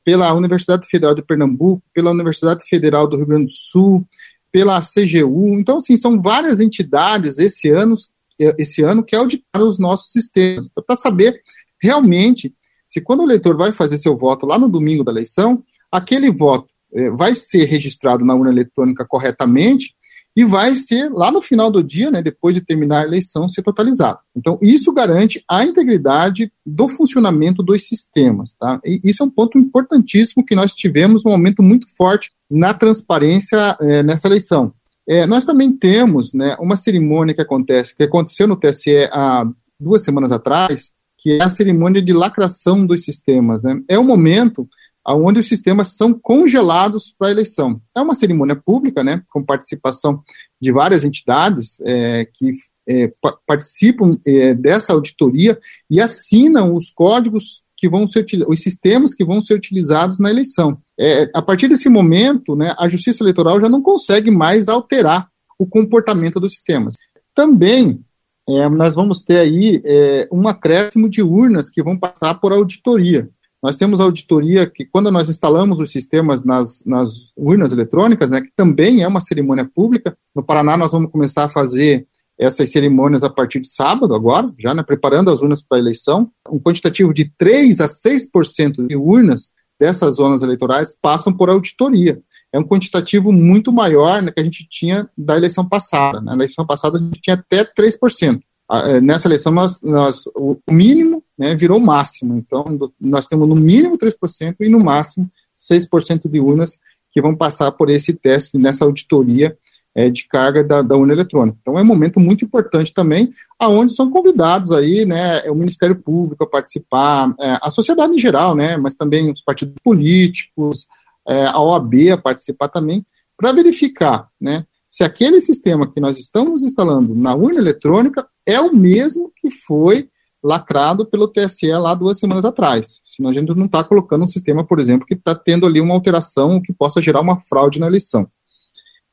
pela 0.05 0.35
Universidade 0.35 0.87
Federal 0.87 1.15
de 1.15 1.23
Pernambuco, 1.23 1.83
pela 1.95 2.11
Universidade 2.11 2.63
Federal 2.69 3.09
do 3.09 3.17
Rio 3.17 3.27
Grande 3.27 3.47
do 3.47 3.51
Sul, 3.51 4.07
pela 4.53 4.81
CGU. 4.81 5.59
Então, 5.59 5.79
assim, 5.79 5.97
são 5.97 6.21
várias 6.21 6.61
entidades 6.61 7.39
esse 7.39 7.71
ano, 7.71 7.95
esse 8.39 8.83
ano 8.83 9.03
que 9.03 9.17
auditaram 9.17 9.67
os 9.67 9.79
nossos 9.79 10.13
sistemas, 10.13 10.69
para 10.69 10.97
saber 10.97 11.41
realmente 11.83 12.55
se 12.87 13.01
quando 13.01 13.21
o 13.21 13.25
eleitor 13.25 13.57
vai 13.57 13.73
fazer 13.73 13.97
seu 13.97 14.17
voto 14.17 14.47
lá 14.47 14.59
no 14.59 14.69
domingo 14.69 15.03
da 15.03 15.11
eleição, 15.11 15.65
aquele 15.91 16.31
voto 16.31 16.69
é, 16.93 17.11
vai 17.11 17.35
ser 17.35 17.65
registrado 17.65 18.25
na 18.25 18.35
urna 18.35 18.51
eletrônica 18.51 19.05
corretamente 19.05 19.95
e 20.37 20.45
vai 20.45 20.77
ser, 20.77 21.09
lá 21.09 21.33
no 21.33 21.41
final 21.41 21.71
do 21.71 21.83
dia, 21.83 22.11
né, 22.11 22.21
depois 22.21 22.55
de 22.55 22.61
terminar 22.61 23.01
a 23.01 23.07
eleição, 23.07 23.49
ser 23.49 23.63
totalizado. 23.63 24.19
Então, 24.37 24.59
isso 24.61 24.93
garante 24.93 25.43
a 25.49 25.65
integridade 25.65 26.53
do 26.65 26.89
funcionamento 26.89 27.63
dos 27.63 27.89
sistemas. 27.89 28.53
Tá? 28.53 28.79
E 28.85 29.01
isso 29.03 29.23
é 29.23 29.27
um 29.27 29.31
ponto 29.31 29.59
importantíssimo 29.59 30.45
que 30.45 30.55
nós 30.55 30.75
tivemos 30.75 31.25
um 31.25 31.31
aumento 31.31 31.63
muito 31.63 31.87
forte 31.97 32.31
na 32.51 32.75
transparência 32.75 33.79
é, 33.81 34.03
nessa 34.03 34.29
eleição. 34.29 34.75
É, 35.09 35.27
nós 35.27 35.45
também 35.45 35.73
temos 35.73 36.35
né, 36.35 36.55
uma 36.61 36.77
cerimônia 36.77 37.35
que 37.35 37.41
acontece, 37.41 37.97
que 37.97 38.03
aconteceu 38.03 38.47
no 38.47 38.57
TSE 38.57 39.09
há 39.11 39.49
duas 39.81 40.05
semanas 40.05 40.33
atrás, 40.33 40.93
que 41.17 41.33
é 41.33 41.43
a 41.43 41.49
cerimônia 41.49 42.03
de 42.03 42.13
lacração 42.13 42.85
dos 42.85 43.05
sistemas. 43.05 43.63
Né? 43.63 43.81
É 43.89 43.99
o 43.99 44.05
momento 44.05 44.69
onde 45.15 45.41
os 45.41 45.47
sistemas 45.47 45.97
são 45.97 46.13
congelados 46.13 47.15
para 47.19 47.29
a 47.29 47.31
eleição. 47.31 47.81
É 47.95 48.01
uma 48.01 48.15
cerimônia 48.15 48.57
pública, 48.57 49.05
né, 49.05 49.23
com 49.29 49.45
participação 49.45 50.23
de 50.61 50.73
várias 50.73 51.05
entidades 51.05 51.81
é, 51.81 52.27
que 52.33 52.55
é, 52.89 53.13
participam 53.47 54.19
é, 54.25 54.55
dessa 54.55 54.93
auditoria 54.93 55.59
e 55.91 56.01
assinam 56.01 56.75
os 56.75 56.91
códigos 56.91 57.63
que 57.77 57.89
vão 57.89 58.07
ser 58.07 58.25
os 58.49 58.61
sistemas 58.61 59.15
que 59.15 59.25
vão 59.25 59.43
ser 59.43 59.55
utilizados 59.55 60.19
na 60.19 60.31
eleição. 60.31 60.79
É, 60.99 61.31
a 61.35 61.43
partir 61.43 61.69
desse 61.69 61.89
momento, 61.89 62.57
né, 62.57 62.75
a 62.79 62.89
Justiça 62.89 63.23
Eleitoral 63.23 63.61
já 63.61 63.69
não 63.69 63.83
consegue 63.83 64.31
mais 64.31 64.69
alterar 64.69 65.29
o 65.59 65.67
comportamento 65.67 66.41
dos 66.41 66.53
sistemas. 66.53 66.95
Também 67.35 68.01
é, 68.49 68.69
nós 68.69 68.95
vamos 68.95 69.23
ter 69.23 69.39
aí 69.39 69.83
é, 69.85 70.29
um 70.33 70.47
acréscimo 70.47 71.09
de 71.09 71.23
urnas 71.23 71.69
que 71.69 71.83
vão 71.83 71.99
passar 71.99 72.35
por 72.35 72.53
auditoria. 72.53 73.29
Nós 73.67 73.77
temos 73.77 73.99
auditoria 73.99 74.65
que, 74.65 74.85
quando 74.85 75.11
nós 75.11 75.29
instalamos 75.29 75.81
os 75.81 75.91
sistemas 75.91 76.45
nas, 76.45 76.85
nas 76.85 77.33
urnas 77.37 77.73
eletrônicas, 77.73 78.31
né, 78.31 78.41
que 78.41 78.53
também 78.55 79.03
é 79.03 79.09
uma 79.09 79.21
cerimônia 79.21 79.69
pública, 79.75 80.17
no 80.33 80.41
Paraná 80.41 80.77
nós 80.77 80.93
vamos 80.93 81.11
começar 81.11 81.47
a 81.47 81.49
fazer 81.49 82.07
essas 82.39 82.71
cerimônias 82.71 83.25
a 83.25 83.29
partir 83.29 83.59
de 83.59 83.69
sábado, 83.69 84.15
agora, 84.15 84.55
já 84.57 84.73
né, 84.73 84.85
preparando 84.85 85.33
as 85.33 85.41
urnas 85.41 85.61
para 85.61 85.79
a 85.79 85.81
eleição. 85.81 86.31
Um 86.49 86.61
quantitativo 86.61 87.13
de 87.13 87.25
3 87.37 87.81
a 87.81 87.89
6% 87.89 88.87
de 88.87 88.95
urnas 88.95 89.51
dessas 89.81 90.15
zonas 90.15 90.45
eleitorais 90.45 90.97
passam 91.03 91.33
por 91.33 91.51
auditoria. 91.51 92.23
é 92.53 92.61
um 92.61 92.65
quantitativo 92.65 93.33
muito 93.33 93.73
maior 93.73 94.23
né, 94.23 94.31
que 94.31 94.41
a 94.41 94.45
gente 94.45 94.65
tinha 94.71 95.11
da 95.19 95.37
eleição 95.37 95.69
passada. 95.69 96.21
Né? 96.21 96.27
Na 96.27 96.35
eleição 96.35 96.65
passada 96.65 96.99
a 96.99 97.01
gente 97.01 97.21
tinha 97.21 97.35
até 97.35 97.65
3%. 97.65 98.39
É, 98.71 99.01
nessa 99.01 99.29
eleição, 99.29 99.53
nós, 99.53 99.81
nós, 99.81 100.27
o 100.35 100.57
mínimo 100.71 101.23
né, 101.39 101.55
virou 101.55 101.79
máximo. 101.79 102.37
Então, 102.37 102.65
nós 103.01 103.27
temos 103.27 103.49
no 103.49 103.55
mínimo 103.55 103.97
3% 103.97 104.57
e 104.61 104.69
no 104.69 104.81
máximo 104.81 105.31
6% 105.57 106.29
de 106.29 106.41
urnas 106.41 106.79
que 107.13 107.23
vão 107.23 107.35
passar 107.35 107.73
por 107.73 107.89
esse 107.89 108.13
teste 108.13 108.59
nessa 108.59 108.85
auditoria 108.85 109.57
é, 109.95 110.11
de 110.11 110.29
carga 110.29 110.63
da, 110.63 110.83
da 110.83 110.95
urna 110.97 111.15
eletrônica. 111.15 111.57
Então, 111.61 111.79
é 111.79 111.83
um 111.83 111.87
momento 111.87 112.21
muito 112.21 112.45
importante 112.45 112.93
também, 112.93 113.31
aonde 113.59 113.95
são 113.95 114.11
convidados 114.11 114.71
aí, 114.73 115.07
né, 115.07 115.49
o 115.51 115.55
Ministério 115.55 115.97
Público 115.97 116.45
a 116.45 116.47
participar, 116.47 117.35
é, 117.41 117.59
a 117.63 117.71
sociedade 117.71 118.13
em 118.13 118.19
geral, 118.19 118.55
né, 118.55 118.77
mas 118.77 118.95
também 118.95 119.31
os 119.33 119.43
partidos 119.43 119.77
políticos, 119.83 120.87
é, 121.27 121.47
a 121.47 121.59
OAB 121.59 121.95
a 122.13 122.19
participar 122.19 122.69
também, 122.69 123.07
para 123.39 123.53
verificar, 123.53 124.29
né, 124.39 124.67
se 124.91 125.03
aquele 125.03 125.41
sistema 125.41 125.91
que 125.91 126.01
nós 126.01 126.19
estamos 126.19 126.63
instalando 126.63 127.15
na 127.15 127.35
urna 127.35 127.59
eletrônica 127.59 128.27
é 128.47 128.61
o 128.61 128.75
mesmo 128.75 129.33
que 129.37 129.51
foi 129.51 130.09
lacrado 130.43 131.05
pelo 131.05 131.27
TSE 131.27 131.69
lá 131.73 131.95
duas 131.95 132.19
semanas 132.19 132.45
atrás. 132.45 133.01
Senão 133.05 133.31
a 133.31 133.33
gente 133.33 133.55
não 133.55 133.67
está 133.67 133.83
colocando 133.83 134.25
um 134.25 134.29
sistema, 134.29 134.65
por 134.65 134.79
exemplo, 134.79 135.07
que 135.07 135.15
está 135.15 135.35
tendo 135.35 135.67
ali 135.67 135.81
uma 135.81 135.95
alteração 135.95 136.61
que 136.63 136.73
possa 136.73 137.03
gerar 137.03 137.21
uma 137.21 137.41
fraude 137.41 137.81
na 137.81 137.87
eleição. 137.87 138.29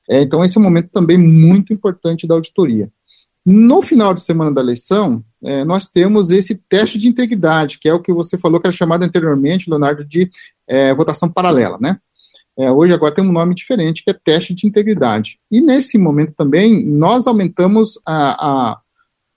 É, 0.10 0.22
então, 0.22 0.44
esse 0.44 0.58
é 0.58 0.62
um 0.62 0.64
momento 0.64 0.90
também 0.90 1.18
muito 1.18 1.74
importante 1.74 2.28
da 2.28 2.36
auditoria. 2.36 2.92
No 3.46 3.82
final 3.82 4.14
de 4.14 4.22
semana 4.22 4.52
da 4.54 4.62
eleição, 4.62 5.24
é, 5.44 5.66
nós 5.66 5.90
temos 5.90 6.32
esse 6.32 6.56
teste 6.56 6.98
de 6.98 7.08
integridade, 7.08 7.78
que 7.80 7.90
é 7.90 7.94
o 7.94 8.02
que 8.02 8.14
você 8.14 8.38
falou 8.38 8.60
que 8.60 8.68
era 8.68 8.76
chamado 8.76 9.04
anteriormente, 9.04 9.70
Leonardo, 9.70 10.06
de 10.06 10.30
é, 10.68 10.94
votação 10.94 11.30
paralela, 11.30 11.78
né? 11.80 12.00
É, 12.58 12.72
hoje 12.72 12.94
agora 12.94 13.14
tem 13.14 13.24
um 13.24 13.32
nome 13.32 13.56
diferente, 13.56 14.04
que 14.04 14.12
é 14.12 14.14
teste 14.14 14.54
de 14.54 14.68
integridade. 14.68 15.40
E 15.52 15.60
nesse 15.60 15.98
momento 15.98 16.34
também, 16.38 16.86
nós 16.86 17.26
aumentamos 17.26 18.00
a, 18.06 18.72
a, 18.72 18.80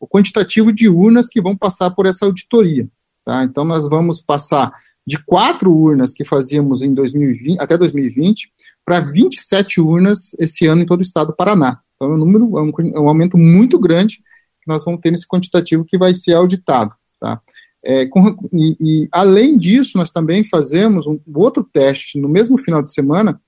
o 0.07 0.09
quantitativo 0.09 0.73
de 0.73 0.89
urnas 0.89 1.29
que 1.29 1.43
vão 1.43 1.57
passar 1.57 1.91
por 1.91 2.07
essa 2.07 2.25
auditoria. 2.25 2.89
Tá? 3.25 3.43
Então, 3.43 3.65
nós 3.65 3.89
vamos 3.89 4.21
passar 4.21 4.73
de 5.05 5.23
quatro 5.25 5.73
urnas 5.73 6.13
que 6.13 6.25
fazíamos 6.25 6.83
em 6.83 6.95
2020, 6.95 7.61
até 7.61 7.77
2020 7.77 8.51
para 8.85 9.01
27 9.01 9.81
urnas 9.81 10.35
esse 10.39 10.67
ano 10.67 10.83
em 10.83 10.87
todo 10.87 11.01
o 11.01 11.03
estado 11.03 11.29
do 11.29 11.37
Paraná. 11.37 11.81
Então, 11.95 12.13
é 12.13 12.15
um, 12.15 12.19
número, 12.19 12.59
é 12.59 12.63
um, 12.63 12.73
é 12.95 13.01
um 13.01 13.09
aumento 13.09 13.37
muito 13.37 13.79
grande 13.79 14.19
que 14.63 14.69
nós 14.69 14.85
vamos 14.85 15.01
ter 15.01 15.11
nesse 15.11 15.27
quantitativo 15.27 15.85
que 15.85 15.99
vai 15.99 16.15
ser 16.15 16.35
auditado. 16.35 16.95
Tá? 17.21 17.41
É, 17.85 18.07
com, 18.07 18.37
e, 18.53 18.77
e, 18.81 19.09
além 19.13 19.59
disso, 19.59 19.99
nós 19.99 20.11
também 20.11 20.45
fazemos 20.45 21.07
um 21.07 21.21
outro 21.35 21.65
teste 21.65 22.21
no 22.21 22.29
mesmo 22.29 22.59
final 22.59 22.83
de 22.83 22.93
semana, 22.93 23.41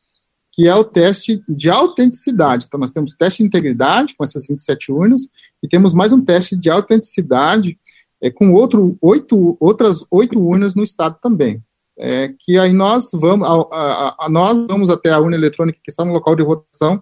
que 0.58 0.66
é 0.66 0.74
o 0.74 0.82
teste 0.82 1.40
de 1.48 1.70
autenticidade. 1.70 2.64
Então, 2.66 2.80
nós 2.80 2.90
temos 2.90 3.14
teste 3.14 3.44
de 3.44 3.46
integridade 3.46 4.16
com 4.16 4.24
essas 4.24 4.44
27 4.44 4.90
urnas, 4.90 5.22
e 5.62 5.68
temos 5.68 5.94
mais 5.94 6.12
um 6.12 6.20
teste 6.20 6.56
de 6.56 6.68
autenticidade 6.68 7.78
é, 8.20 8.28
com 8.28 8.52
outro, 8.52 8.98
oito, 9.00 9.56
outras 9.60 9.98
oito 10.10 10.36
urnas 10.36 10.74
no 10.74 10.82
estado 10.82 11.16
também. 11.22 11.62
É, 11.96 12.34
que 12.40 12.58
aí 12.58 12.72
nós 12.72 13.08
vamos, 13.12 13.46
a, 13.46 13.52
a, 13.52 14.16
a, 14.18 14.28
nós 14.28 14.66
vamos 14.66 14.90
até 14.90 15.12
a 15.12 15.20
urna 15.20 15.36
eletrônica 15.36 15.78
que 15.80 15.92
está 15.92 16.04
no 16.04 16.12
local 16.12 16.34
de 16.34 16.42
votação 16.42 17.00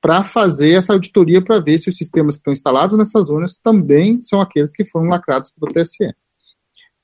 para 0.00 0.24
fazer 0.24 0.72
essa 0.72 0.92
auditoria 0.92 1.40
para 1.40 1.60
ver 1.60 1.78
se 1.78 1.88
os 1.88 1.96
sistemas 1.96 2.34
que 2.34 2.40
estão 2.40 2.52
instalados 2.52 2.98
nessas 2.98 3.28
urnas 3.28 3.56
também 3.56 4.20
são 4.20 4.40
aqueles 4.40 4.72
que 4.72 4.84
foram 4.84 5.06
lacrados 5.06 5.52
pelo 5.52 5.72
TSE. 5.72 6.12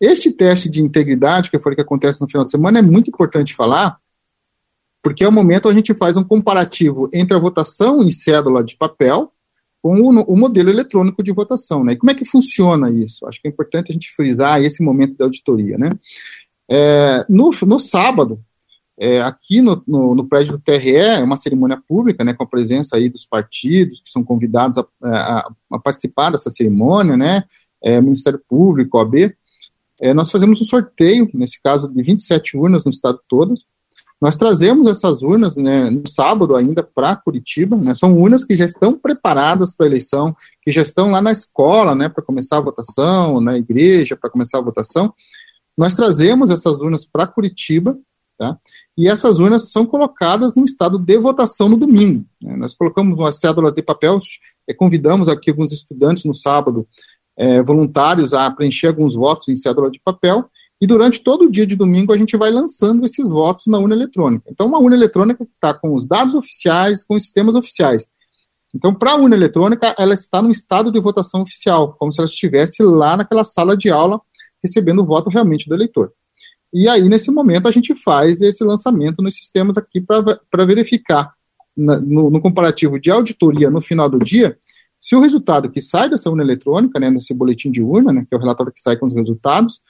Este 0.01 0.33
teste 0.33 0.69
de 0.69 0.83
integridade, 0.83 1.49
que 1.49 1.61
foi 1.61 1.75
o 1.75 1.77
que 1.77 1.83
acontece 1.83 2.21
no 2.21 2.27
final 2.27 2.45
de 2.45 2.51
semana, 2.51 2.81
é 2.81 2.83
muito 2.83 3.09
importante 3.09 3.55
falar, 3.55 4.01
porque 5.07 5.23
é 5.23 5.29
o 5.29 5.31
momento 5.31 5.69
a 5.69 5.73
gente 5.73 5.95
faz 5.95 6.17
um 6.17 6.25
comparativo 6.25 7.09
entre 7.15 7.37
a 7.37 7.39
votação 7.39 8.03
em 8.03 8.11
cédula 8.11 8.65
de 8.65 8.77
papel 8.77 9.33
com 9.81 10.01
o, 10.01 10.09
o, 10.23 10.37
modelo 10.37 10.69
eletrônico 10.69 11.23
de 11.23 11.31
votação. 11.31 11.85
Né? 11.85 11.93
E 11.93 11.97
como 11.97 12.11
é 12.11 12.15
que 12.17 12.25
funciona 12.25 12.91
isso? 12.91 13.25
Acho 13.25 13.41
que 13.41 13.47
é 13.47 13.51
importante 13.53 13.93
a 13.93 13.95
gente 13.95 14.13
frisar 14.17 14.61
esse 14.61 14.83
momento 14.83 15.17
da 15.17 15.25
auditoria. 15.25 15.79
Né? 15.79 15.91
É, 16.69 17.25
no, 17.29 17.53
no 17.63 17.79
sábado, 17.79 18.41
é, 18.99 19.21
aqui 19.21 19.61
no, 19.61 19.81
no, 19.87 20.13
no, 20.17 20.27
prédio 20.27 20.55
do 20.55 20.59
TRE, 20.59 20.97
é 20.97 21.23
uma 21.23 21.37
cerimônia 21.37 21.81
pública, 21.87 22.25
né, 22.25 22.35
com 22.35 22.43
a 22.43 22.49
presença 22.49 22.97
aí 22.97 23.09
dos 23.09 23.25
partidos 23.25 24.01
que 24.01 24.11
são 24.11 24.25
convidados 24.25 24.77
a, 24.77 24.87
a, 25.05 25.53
a 25.71 25.79
participar 25.79 26.31
dessa 26.31 26.51
cerimônia, 26.51 27.17
né, 27.17 27.45
é, 27.81 28.01
Ministério 28.01 28.41
Público, 28.49 28.99
OAB, 28.99 29.37
é, 30.01 30.13
nós 30.13 30.33
fazemos 30.33 30.61
um 30.61 30.65
sorteio, 30.65 31.31
nesse 31.33 31.63
caso, 31.63 31.89
de 31.89 32.03
27 32.03 32.57
urnas 32.57 32.85
no 32.85 32.91
estado 32.91 33.21
todo. 33.29 33.55
Nós 34.21 34.37
trazemos 34.37 34.87
essas 34.87 35.23
urnas 35.23 35.57
né, 35.57 35.91
no 35.91 36.09
sábado 36.09 36.57
ainda 36.57 36.83
para 36.83 37.17
Curitiba. 37.17 37.77
Né, 37.77 37.95
são 37.95 38.17
urnas 38.19 38.45
que 38.45 38.55
já 38.55 38.65
estão 38.65 38.99
preparadas 38.99 39.75
para 39.75 39.87
a 39.87 39.89
eleição, 39.89 40.35
que 40.63 40.71
já 40.71 40.83
estão 40.83 41.11
lá 41.11 41.21
na 41.21 41.33
escola 41.33 41.95
né, 41.95 42.09
para 42.09 42.25
começar 42.25 42.59
a 42.59 42.63
votação, 42.63 43.41
na 43.41 43.59
igreja 43.59 44.17
para 44.17 44.31
começar 44.31 44.59
a 44.59 44.63
votação. 44.63 45.13
Nós 45.77 45.95
trazemos 45.95 46.51
essas 46.51 46.79
urnas 46.79 47.05
para 47.05 47.27
Curitiba, 47.27 47.99
tá? 48.39 48.57
e 48.97 49.07
essas 49.07 49.39
urnas 49.39 49.71
são 49.71 49.85
colocadas 49.85 50.55
no 50.55 50.65
estado 50.65 50.99
de 50.99 51.19
votação 51.19 51.69
no 51.69 51.77
domingo. 51.77 52.25
Né? 52.41 52.57
Nós 52.57 52.75
colocamos 52.75 53.19
umas 53.19 53.39
cédulas 53.39 53.75
de 53.75 53.83
papel, 53.83 54.19
é, 54.67 54.73
convidamos 54.73 55.29
aqui 55.29 55.51
alguns 55.51 55.73
estudantes 55.73 56.25
no 56.25 56.35
sábado 56.35 56.89
é, 57.37 57.63
voluntários 57.63 58.33
a 58.33 58.51
preencher 58.51 58.89
alguns 58.89 59.15
votos 59.15 59.49
em 59.49 59.57
cédula 59.57 59.91
de 59.91 60.01
papel, 60.03 60.49
e 60.81 60.87
durante 60.87 61.23
todo 61.23 61.47
o 61.47 61.51
dia 61.51 61.67
de 61.67 61.75
domingo 61.75 62.13
a 62.13 62.19
gente 62.19 62.37
vai 62.37 62.51
lançando 62.51 63.05
esses 63.05 63.31
votos 63.31 63.67
na 63.67 63.79
urna 63.79 63.95
eletrônica. 63.95 64.51
Então, 64.51 64.67
uma 64.67 64.79
urna 64.79 64.97
eletrônica 64.97 65.45
que 65.45 65.53
está 65.53 65.73
com 65.73 65.95
os 65.95 66.07
dados 66.07 66.35
oficiais, 66.35 67.03
com 67.03 67.15
os 67.15 67.23
sistemas 67.23 67.55
oficiais. 67.55 68.07
Então, 68.75 68.95
para 68.95 69.13
a 69.13 69.17
urna 69.17 69.35
eletrônica, 69.35 69.95
ela 69.99 70.13
está 70.13 70.43
no 70.43 70.51
estado 70.51 70.93
de 70.93 71.01
votação 71.01 71.43
oficial, 71.43 71.95
como 71.99 72.13
se 72.13 72.21
ela 72.21 72.29
estivesse 72.29 72.83
lá 72.83 73.17
naquela 73.17 73.43
sala 73.43 73.77
de 73.77 73.89
aula 73.89 74.21
recebendo 74.63 75.01
o 75.01 75.07
voto 75.07 75.31
realmente 75.31 75.69
do 75.69 75.75
eleitor. 75.75 76.13
E 76.73 76.89
aí, 76.89 77.09
nesse 77.09 77.31
momento, 77.31 77.69
a 77.69 77.71
gente 77.71 77.95
faz 77.95 78.43
esse 78.43 78.63
lançamento 78.63 79.23
nos 79.23 79.35
sistemas 79.35 79.79
aqui 79.79 80.01
para 80.01 80.65
verificar, 80.67 81.33
na, 81.75 81.99
no, 81.99 82.29
no 82.29 82.41
comparativo 82.41 83.01
de 83.01 83.11
auditoria 83.11 83.71
no 83.71 83.81
final 83.81 84.11
do 84.11 84.19
dia, 84.19 84.59
se 85.01 85.15
o 85.15 85.21
resultado 85.21 85.71
que 85.71 85.81
sai 85.81 86.11
dessa 86.11 86.29
urna 86.29 86.43
eletrônica, 86.43 86.99
né, 86.99 87.09
nesse 87.11 87.33
boletim 87.33 87.71
de 87.71 87.83
urna, 87.83 88.13
né, 88.13 88.27
que 88.29 88.35
é 88.35 88.37
o 88.37 88.41
relatório 88.41 88.73
que 88.73 88.81
sai 88.81 88.97
com 88.97 89.07
os 89.07 89.15
resultados, 89.15 89.81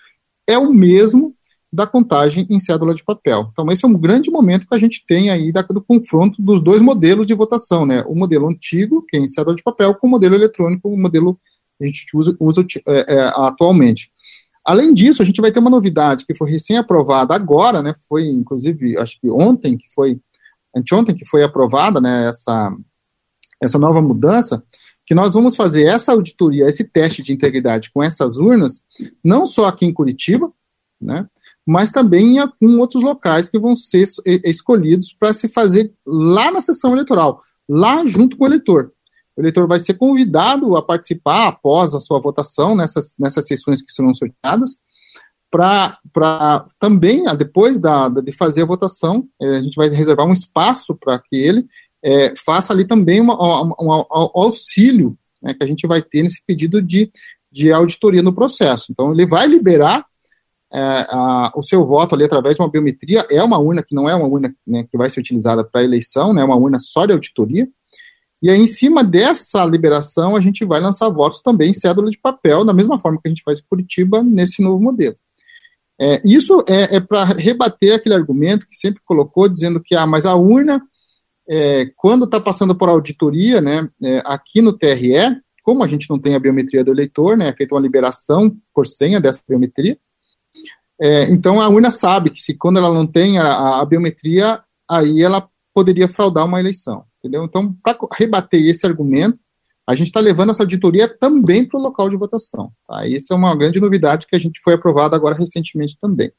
é 0.47 0.59
o 0.59 0.73
mesmo 0.73 1.35
da 1.73 1.87
contagem 1.87 2.47
em 2.49 2.59
cédula 2.59 2.95
de 2.95 3.05
papel. 3.05 3.49
Então, 3.53 3.71
esse 3.71 3.85
é 3.85 3.89
um 3.89 3.99
grande 3.99 4.31
momento 4.31 4.67
que 4.67 4.75
a 4.75 4.79
gente 4.79 5.05
tem 5.07 5.31
aí 5.31 5.53
do 5.53 5.83
confronto 5.83 6.41
dos 6.41 6.63
dois 6.63 6.81
modelos 6.81 7.27
de 7.27 7.35
votação, 7.35 7.85
né? 7.85 8.03
O 8.07 8.15
modelo 8.15 8.49
antigo, 8.49 9.05
que 9.07 9.17
é 9.17 9.21
em 9.21 9.29
cédula 9.29 9.55
de 9.55 9.63
papel, 9.63 9.95
com 9.95 10.07
o 10.07 10.11
modelo 10.11 10.35
eletrônico, 10.35 10.89
o 10.89 10.99
modelo 10.99 11.39
que 11.79 11.85
a 11.85 11.87
gente 11.87 12.07
usa, 12.17 12.37
usa 12.41 12.67
é, 12.87 13.15
é, 13.15 13.21
atualmente. 13.37 14.11
Além 14.65 14.95
disso, 14.95 15.23
a 15.23 15.25
gente 15.25 15.41
vai 15.41 15.53
ter 15.53 15.61
uma 15.61 15.71
novidade 15.71 16.25
que 16.25 16.35
foi 16.35 16.51
recém-aprovada 16.51 17.35
agora, 17.35 17.83
né? 17.83 17.95
Foi, 18.09 18.27
inclusive, 18.27 18.97
acho 18.97 19.21
que 19.21 19.29
ontem, 19.29 19.77
que 19.77 19.87
foi, 19.95 20.19
anteontem 20.75 21.15
que 21.15 21.27
foi 21.27 21.43
aprovada, 21.43 22.01
né? 22.01 22.29
Essa, 22.29 22.75
essa 23.61 23.79
nova 23.79 24.01
mudança, 24.01 24.63
que 25.07 25.15
nós 25.15 25.33
vamos 25.33 25.55
fazer 25.55 25.85
essa 25.85 26.13
auditoria, 26.13 26.67
esse 26.67 26.85
teste 26.85 27.23
de 27.23 27.33
integridade 27.33 27.91
com 27.93 28.03
essas 28.03 28.37
urnas, 28.37 28.83
não 29.23 29.47
só 29.47 29.67
aqui 29.67 29.87
em 29.87 29.93
Curitiba, 29.93 30.53
né, 31.01 31.27
mas 31.65 31.91
também 31.91 32.39
em 32.61 32.77
outros 32.77 33.03
locais 33.03 33.49
que 33.49 33.59
vão 33.59 33.75
ser 33.77 34.09
escolhidos 34.45 35.13
para 35.13 35.33
se 35.33 35.49
fazer 35.49 35.93
lá 36.05 36.51
na 36.51 36.61
sessão 36.61 36.93
eleitoral, 36.93 37.43
lá 37.69 38.05
junto 38.05 38.37
com 38.37 38.45
o 38.45 38.49
eleitor. 38.49 38.93
O 39.37 39.41
eleitor 39.41 39.67
vai 39.69 39.79
ser 39.79 39.95
convidado 39.95 40.77
a 40.77 40.83
participar 40.83 41.49
após 41.49 41.95
a 41.95 42.01
sua 42.01 42.21
votação 42.21 42.75
nessas, 42.75 43.15
nessas 43.19 43.47
sessões 43.47 43.83
que 43.83 43.93
serão 43.93 44.15
sorteadas, 44.15 44.79
para 45.51 46.67
também, 46.79 47.25
depois 47.37 47.81
da, 47.81 48.09
de 48.09 48.33
fazer 48.33 48.63
a 48.63 48.67
votação, 48.67 49.27
eh, 49.41 49.57
a 49.57 49.63
gente 49.63 49.77
vai 49.77 49.89
reservar 49.89 50.27
um 50.27 50.33
espaço 50.33 50.95
para 50.95 51.19
que 51.19 51.37
ele 51.37 51.67
é, 52.07 52.33
faça 52.37 52.73
ali 52.73 52.87
também 52.87 53.21
uma, 53.21 53.35
um 53.81 53.91
auxílio 54.11 55.19
né, 55.43 55.53
que 55.55 55.65
a 55.65 55.67
gente 55.67 55.89
vai 55.89 56.01
ter 56.01 56.23
nesse 56.23 56.41
pedido 56.47 56.81
de, 56.81 57.11
de 57.51 57.73
auditoria 57.73 58.23
no 58.23 58.33
processo. 58.33 58.87
Então, 58.93 59.13
ele 59.13 59.27
vai 59.27 59.49
liberar 59.49 60.07
é, 60.73 60.81
a, 60.81 61.53
o 61.57 61.63
seu 61.63 61.85
voto 61.85 62.15
ali 62.15 62.23
através 62.23 62.55
de 62.57 62.63
uma 62.63 62.71
biometria, 62.71 63.27
é 63.29 63.43
uma 63.43 63.59
urna 63.59 63.83
que 63.83 63.93
não 63.93 64.09
é 64.09 64.15
uma 64.15 64.29
urna 64.29 64.55
né, 64.65 64.87
que 64.89 64.97
vai 64.97 65.11
ser 65.11 65.19
utilizada 65.19 65.65
para 65.65 65.83
eleição, 65.83 66.33
né, 66.33 66.43
é 66.43 66.45
uma 66.45 66.55
urna 66.55 66.79
só 66.79 67.07
de 67.07 67.13
auditoria, 67.13 67.67
e 68.41 68.51
aí, 68.51 68.61
em 68.61 68.67
cima 68.67 69.03
dessa 69.03 69.65
liberação, 69.65 70.37
a 70.37 70.41
gente 70.41 70.65
vai 70.65 70.79
lançar 70.79 71.09
votos 71.09 71.41
também 71.41 71.71
em 71.71 71.75
cédula 71.75 72.11
de 72.11 72.19
papel, 72.19 72.65
da 72.65 72.73
mesma 72.73 73.01
forma 73.01 73.19
que 73.21 73.27
a 73.27 73.31
gente 73.31 73.43
faz 73.43 73.59
em 73.59 73.65
Curitiba, 73.69 74.23
nesse 74.23 74.63
novo 74.63 74.81
modelo. 74.81 75.17
É, 75.99 76.21
isso 76.23 76.63
é, 76.69 76.97
é 76.97 77.01
para 77.01 77.25
rebater 77.25 77.95
aquele 77.95 78.15
argumento 78.15 78.69
que 78.69 78.77
sempre 78.77 79.01
colocou, 79.05 79.49
dizendo 79.49 79.81
que, 79.83 79.97
ah, 79.97 80.07
mas 80.07 80.27
a 80.27 80.35
urna 80.35 80.83
é, 81.49 81.87
quando 81.97 82.25
está 82.25 82.41
passando 82.41 82.75
por 82.75 82.89
auditoria, 82.89 83.61
né, 83.61 83.89
é, 84.03 84.23
aqui 84.25 84.61
no 84.61 84.73
TRE, 84.73 85.41
como 85.63 85.83
a 85.83 85.89
gente 85.89 86.09
não 86.09 86.19
tem 86.19 86.35
a 86.35 86.39
biometria 86.39 86.85
do 86.85 86.91
eleitor, 86.91 87.37
né, 87.37 87.49
é 87.49 87.57
feita 87.57 87.75
uma 87.75 87.81
liberação 87.81 88.55
por 88.75 88.87
senha 88.87 89.21
dessa 89.21 89.43
biometria, 89.49 89.99
é, 91.01 91.25
então 91.25 91.61
a 91.61 91.69
urna 91.69 91.91
sabe 91.91 92.31
que 92.31 92.41
se 92.41 92.55
quando 92.55 92.79
ela 92.79 92.93
não 92.93 93.07
tem 93.07 93.39
a, 93.39 93.81
a 93.81 93.85
biometria, 93.85 94.61
aí 94.89 95.23
ela 95.23 95.49
poderia 95.75 96.09
fraudar 96.09 96.47
uma 96.47 96.59
eleição, 96.59 97.05
entendeu? 97.19 97.45
Então, 97.45 97.75
para 97.83 97.99
rebater 98.13 98.61
esse 98.67 98.87
argumento, 98.87 99.39
a 99.87 99.95
gente 99.95 100.09
está 100.09 100.21
levando 100.21 100.51
essa 100.51 100.63
auditoria 100.63 101.07
também 101.07 101.65
para 101.67 101.79
o 101.79 101.83
local 101.83 102.11
de 102.11 102.17
votação. 102.17 102.73
Tá? 102.89 103.07
Isso 103.07 103.33
é 103.33 103.37
uma 103.37 103.55
grande 103.55 103.79
novidade 103.79 104.27
que 104.27 104.35
a 104.35 104.39
gente 104.39 104.61
foi 104.63 104.75
aprovada 104.75 105.15
agora 105.15 105.37
recentemente 105.37 105.97
também. 106.01 106.33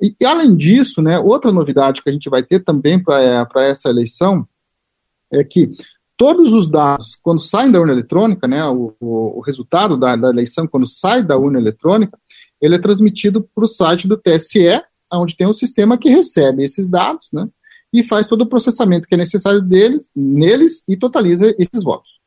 E, 0.00 0.14
e, 0.20 0.24
além 0.24 0.56
disso, 0.56 1.02
né, 1.02 1.18
outra 1.18 1.52
novidade 1.52 2.02
que 2.02 2.08
a 2.08 2.12
gente 2.12 2.30
vai 2.30 2.42
ter 2.42 2.60
também 2.60 3.02
para 3.02 3.64
essa 3.64 3.88
eleição 3.88 4.46
é 5.32 5.44
que 5.44 5.70
todos 6.16 6.52
os 6.52 6.68
dados, 6.68 7.18
quando 7.22 7.40
saem 7.40 7.70
da 7.70 7.80
urna 7.80 7.92
eletrônica, 7.92 8.46
né, 8.46 8.64
o, 8.66 8.94
o, 9.00 9.40
resultado 9.40 9.96
da, 9.96 10.16
da, 10.16 10.28
eleição, 10.28 10.66
quando 10.66 10.86
sai 10.86 11.22
da 11.22 11.36
urna 11.36 11.58
eletrônica, 11.58 12.18
ele 12.60 12.74
é 12.74 12.78
transmitido 12.78 13.42
para 13.54 13.64
o 13.64 13.68
site 13.68 14.06
do 14.06 14.16
TSE, 14.16 14.82
onde 15.12 15.36
tem 15.36 15.46
um 15.46 15.52
sistema 15.52 15.96
que 15.96 16.10
recebe 16.10 16.62
esses 16.62 16.88
dados, 16.88 17.28
né, 17.32 17.48
e 17.92 18.04
faz 18.04 18.26
todo 18.26 18.42
o 18.42 18.48
processamento 18.48 19.08
que 19.08 19.14
é 19.14 19.18
necessário 19.18 19.62
deles, 19.62 20.08
neles 20.14 20.82
e 20.86 20.96
totaliza 20.96 21.54
esses 21.58 21.82
votos. 21.82 22.20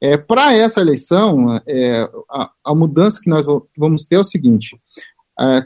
É, 0.00 0.16
Para 0.16 0.52
essa 0.52 0.80
eleição, 0.80 1.62
é, 1.64 2.10
a, 2.28 2.50
a, 2.64 2.74
mudança 2.74 3.20
que 3.22 3.30
nós 3.30 3.46
vamos 3.78 4.04
ter 4.04 4.16
é 4.16 4.18
o 4.18 4.24
seguinte: 4.24 4.76
é, 4.76 5.11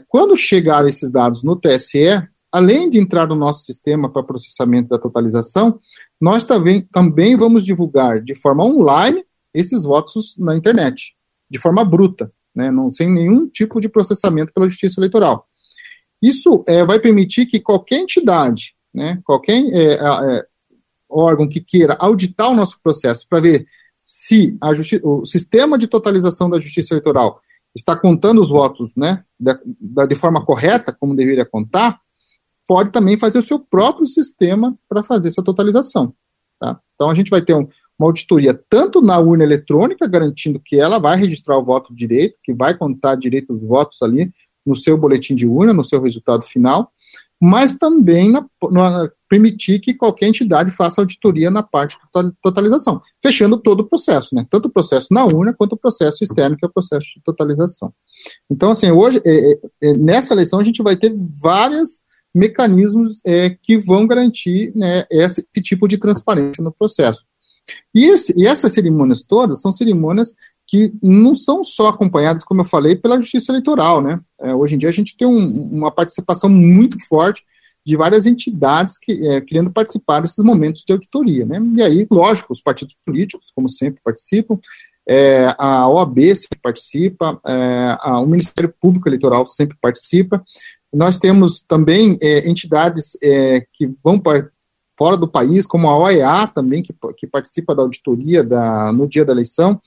quando 0.07 0.35
chegar 0.35 0.87
esses 0.87 1.11
dados 1.11 1.43
no 1.43 1.55
TSE, 1.55 2.27
além 2.51 2.89
de 2.89 2.97
entrar 2.99 3.27
no 3.27 3.35
nosso 3.35 3.65
sistema 3.65 4.11
para 4.11 4.23
processamento 4.23 4.89
da 4.89 4.97
totalização, 4.97 5.79
nós 6.19 6.43
também, 6.43 6.81
também 6.91 7.35
vamos 7.35 7.63
divulgar 7.63 8.21
de 8.21 8.33
forma 8.35 8.65
online 8.65 9.23
esses 9.53 9.83
votos 9.83 10.35
na 10.37 10.55
internet, 10.55 11.15
de 11.49 11.59
forma 11.59 11.85
bruta, 11.85 12.31
né, 12.55 12.71
não, 12.71 12.91
sem 12.91 13.11
nenhum 13.11 13.47
tipo 13.47 13.79
de 13.79 13.87
processamento 13.87 14.51
pela 14.51 14.67
Justiça 14.67 14.99
Eleitoral. 14.99 15.47
Isso 16.21 16.63
é, 16.67 16.83
vai 16.83 16.99
permitir 16.99 17.45
que 17.45 17.59
qualquer 17.59 17.99
entidade, 17.99 18.75
né, 18.93 19.19
qualquer 19.23 19.63
é, 19.71 19.93
é, 19.93 20.45
órgão 21.09 21.47
que 21.47 21.61
queira 21.61 21.95
auditar 21.99 22.49
o 22.49 22.55
nosso 22.55 22.79
processo 22.81 23.27
para 23.29 23.39
ver 23.39 23.67
se 24.05 24.57
o 25.03 25.25
sistema 25.25 25.77
de 25.77 25.85
totalização 25.85 26.49
da 26.49 26.59
justiça 26.59 26.93
eleitoral 26.93 27.41
está 27.77 27.95
contando 27.95 28.41
os 28.41 28.49
votos 28.49 28.91
né, 28.95 29.23
de, 29.39 30.15
forma 30.15 30.43
correta, 30.43 30.95
como 30.97 31.15
deveria 31.15 31.45
contar, 31.45 31.99
pode 32.67 32.91
também 32.91 33.17
fazer 33.17 33.39
o 33.39 33.43
seu 33.43 33.59
próprio 33.59 34.05
sistema 34.05 34.77
para 34.89 35.03
fazer 35.03 35.29
essa 35.29 35.43
totalização. 35.43 36.13
Tá? 36.59 36.79
Então 36.95 37.09
a 37.09 37.15
gente 37.15 37.29
vai 37.29 37.41
ter 37.41 37.53
um, 37.53 37.67
uma 37.97 38.07
auditoria 38.07 38.59
tanto 38.69 39.01
na 39.01 39.19
urna 39.19 39.43
eletrônica, 39.43 40.07
garantindo 40.07 40.59
que 40.59 40.79
ela 40.79 40.99
vai 40.99 41.17
registrar 41.17 41.57
o 41.57 41.63
voto 41.63 41.95
direito, 41.95 42.37
que 42.43 42.53
vai 42.53 42.75
contar 42.77 43.15
direito 43.15 43.53
os 43.53 43.61
votos 43.61 44.01
ali 44.01 44.31
no 44.65 44.75
seu 44.75 44.97
boletim 44.97 45.33
de 45.35 45.47
urna, 45.47 45.71
no 45.71 45.85
seu 45.85 46.01
resultado 46.01 46.43
final, 46.43 46.91
mas 47.39 47.73
também 47.75 48.31
na, 48.31 48.45
na, 48.71 49.09
permitir 49.29 49.79
que 49.79 49.93
qualquer 49.93 50.27
entidade 50.27 50.71
faça 50.71 51.01
auditoria 51.01 51.51
na 51.51 51.61
parte 51.61 51.97
de 51.97 52.31
totalização, 52.41 53.01
fechando 53.21 53.57
todo 53.57 53.81
o 53.81 53.87
processo, 53.87 54.33
né? 54.33 54.45
tanto 54.49 54.67
o 54.67 54.71
processo 54.71 55.07
na 55.11 55.23
urna 55.25 55.53
quanto 55.53 55.73
o 55.73 55.77
processo 55.77 56.23
externo, 56.23 56.57
que 56.57 56.65
é 56.65 56.67
o 56.67 56.73
processo 56.73 57.07
de 57.15 57.21
totalização. 57.23 57.93
Então, 58.49 58.71
assim, 58.71 58.89
hoje, 58.89 59.21
é, 59.25 59.51
é, 59.51 59.59
é 59.83 59.93
nessa 59.93 60.33
eleição, 60.33 60.59
a 60.59 60.63
gente 60.63 60.81
vai 60.81 60.95
ter 60.95 61.15
vários 61.15 62.01
mecanismos 62.33 63.19
é, 63.25 63.49
que 63.49 63.77
vão 63.77 64.07
garantir 64.07 64.71
né, 64.75 65.05
esse, 65.09 65.47
esse, 65.53 65.63
tipo 65.63 65.87
de 65.87 65.97
transparência 65.97 66.63
no 66.63 66.71
processo. 66.71 67.23
E, 67.93 68.05
esse, 68.05 68.33
e 68.39 68.47
essas 68.47 68.73
cerimônias 68.73 69.23
todas 69.23 69.61
são 69.61 69.71
cerimônias 69.71 70.33
que 70.67 70.91
não 71.01 71.33
são 71.33 71.63
só 71.63 71.87
acompanhadas, 71.87 72.43
como 72.43 72.61
eu 72.61 72.65
falei, 72.65 72.95
pela 72.95 73.19
justiça 73.19 73.51
eleitoral, 73.51 74.01
né? 74.01 74.19
É, 74.39 74.53
hoje 74.53 74.75
em 74.75 74.77
dia 74.77 74.89
a 74.89 74.93
gente 74.93 75.15
tem 75.15 75.27
um, 75.27 75.69
uma 75.71 75.89
participação 75.89 76.49
muito 76.49 76.97
forte 77.07 77.43
de 77.85 77.95
várias 77.95 78.25
entidades 78.25 78.97
que, 78.99 79.25
é, 79.29 79.39
querendo 79.39 79.71
participar 79.71 80.19
desses 80.19 80.43
momentos 80.43 80.83
de 80.85 80.91
auditoria, 80.91 81.45
né? 81.45 81.57
E 81.75 81.81
aí, 81.81 82.07
lógico, 82.11 82.51
os 82.51 82.59
partidos 82.59 82.97
políticos, 83.05 83.49
como 83.55 83.69
sempre, 83.69 84.01
participam, 84.03 84.59
é, 85.07 85.55
a 85.57 85.87
OAB 85.87 86.19
sempre 86.35 86.59
participa, 86.61 87.39
é, 87.47 87.97
a, 88.01 88.19
o 88.19 88.27
Ministério 88.27 88.73
Público 88.81 89.07
Eleitoral 89.07 89.47
sempre 89.47 89.77
participa. 89.81 90.43
Nós 90.93 91.17
temos 91.17 91.61
também 91.61 92.17
é, 92.21 92.49
entidades 92.49 93.17
é, 93.23 93.65
que 93.71 93.89
vão 94.03 94.19
para 94.19 94.49
fora 94.97 95.15
do 95.15 95.27
país, 95.27 95.65
como 95.65 95.87
a 95.87 95.97
OEA 95.97 96.47
também, 96.53 96.83
que, 96.83 96.93
que 97.15 97.25
participa 97.25 97.73
da 97.73 97.83
auditoria 97.83 98.43
da, 98.43 98.91
no 98.91 99.07
dia 99.07 99.23
da 99.23 99.31
eleição. 99.31 99.79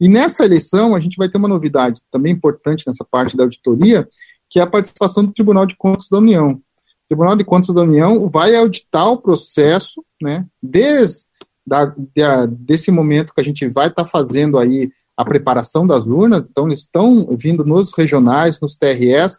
E 0.00 0.08
nessa 0.08 0.44
eleição, 0.44 0.94
a 0.94 1.00
gente 1.00 1.16
vai 1.16 1.28
ter 1.28 1.38
uma 1.38 1.48
novidade 1.48 2.00
também 2.10 2.32
importante 2.32 2.84
nessa 2.86 3.04
parte 3.04 3.36
da 3.36 3.44
auditoria, 3.44 4.08
que 4.50 4.58
é 4.58 4.62
a 4.62 4.66
participação 4.66 5.24
do 5.24 5.32
Tribunal 5.32 5.66
de 5.66 5.76
Contas 5.76 6.08
da 6.10 6.18
União. 6.18 6.52
O 6.52 7.08
Tribunal 7.08 7.36
de 7.36 7.44
Contas 7.44 7.74
da 7.74 7.82
União 7.82 8.28
vai 8.28 8.54
auditar 8.54 9.10
o 9.10 9.18
processo, 9.18 10.04
né, 10.20 10.46
desde 10.62 11.24
da, 11.66 11.86
de, 11.86 12.46
desse 12.58 12.90
momento 12.90 13.34
que 13.34 13.40
a 13.40 13.44
gente 13.44 13.66
vai 13.68 13.88
estar 13.88 14.04
tá 14.04 14.10
fazendo 14.10 14.58
aí 14.58 14.90
a 15.16 15.24
preparação 15.24 15.86
das 15.86 16.06
urnas, 16.06 16.46
então 16.46 16.66
eles 16.66 16.80
estão 16.80 17.26
vindo 17.36 17.64
nos 17.64 17.92
regionais, 17.92 18.60
nos 18.60 18.76
TRS, 18.76 19.38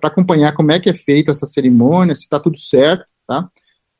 para 0.00 0.08
acompanhar 0.08 0.54
como 0.54 0.70
é 0.70 0.80
que 0.80 0.88
é 0.88 0.94
feita 0.94 1.32
essa 1.32 1.46
cerimônia, 1.46 2.14
se 2.14 2.22
está 2.22 2.38
tudo 2.38 2.56
certo? 2.58 3.04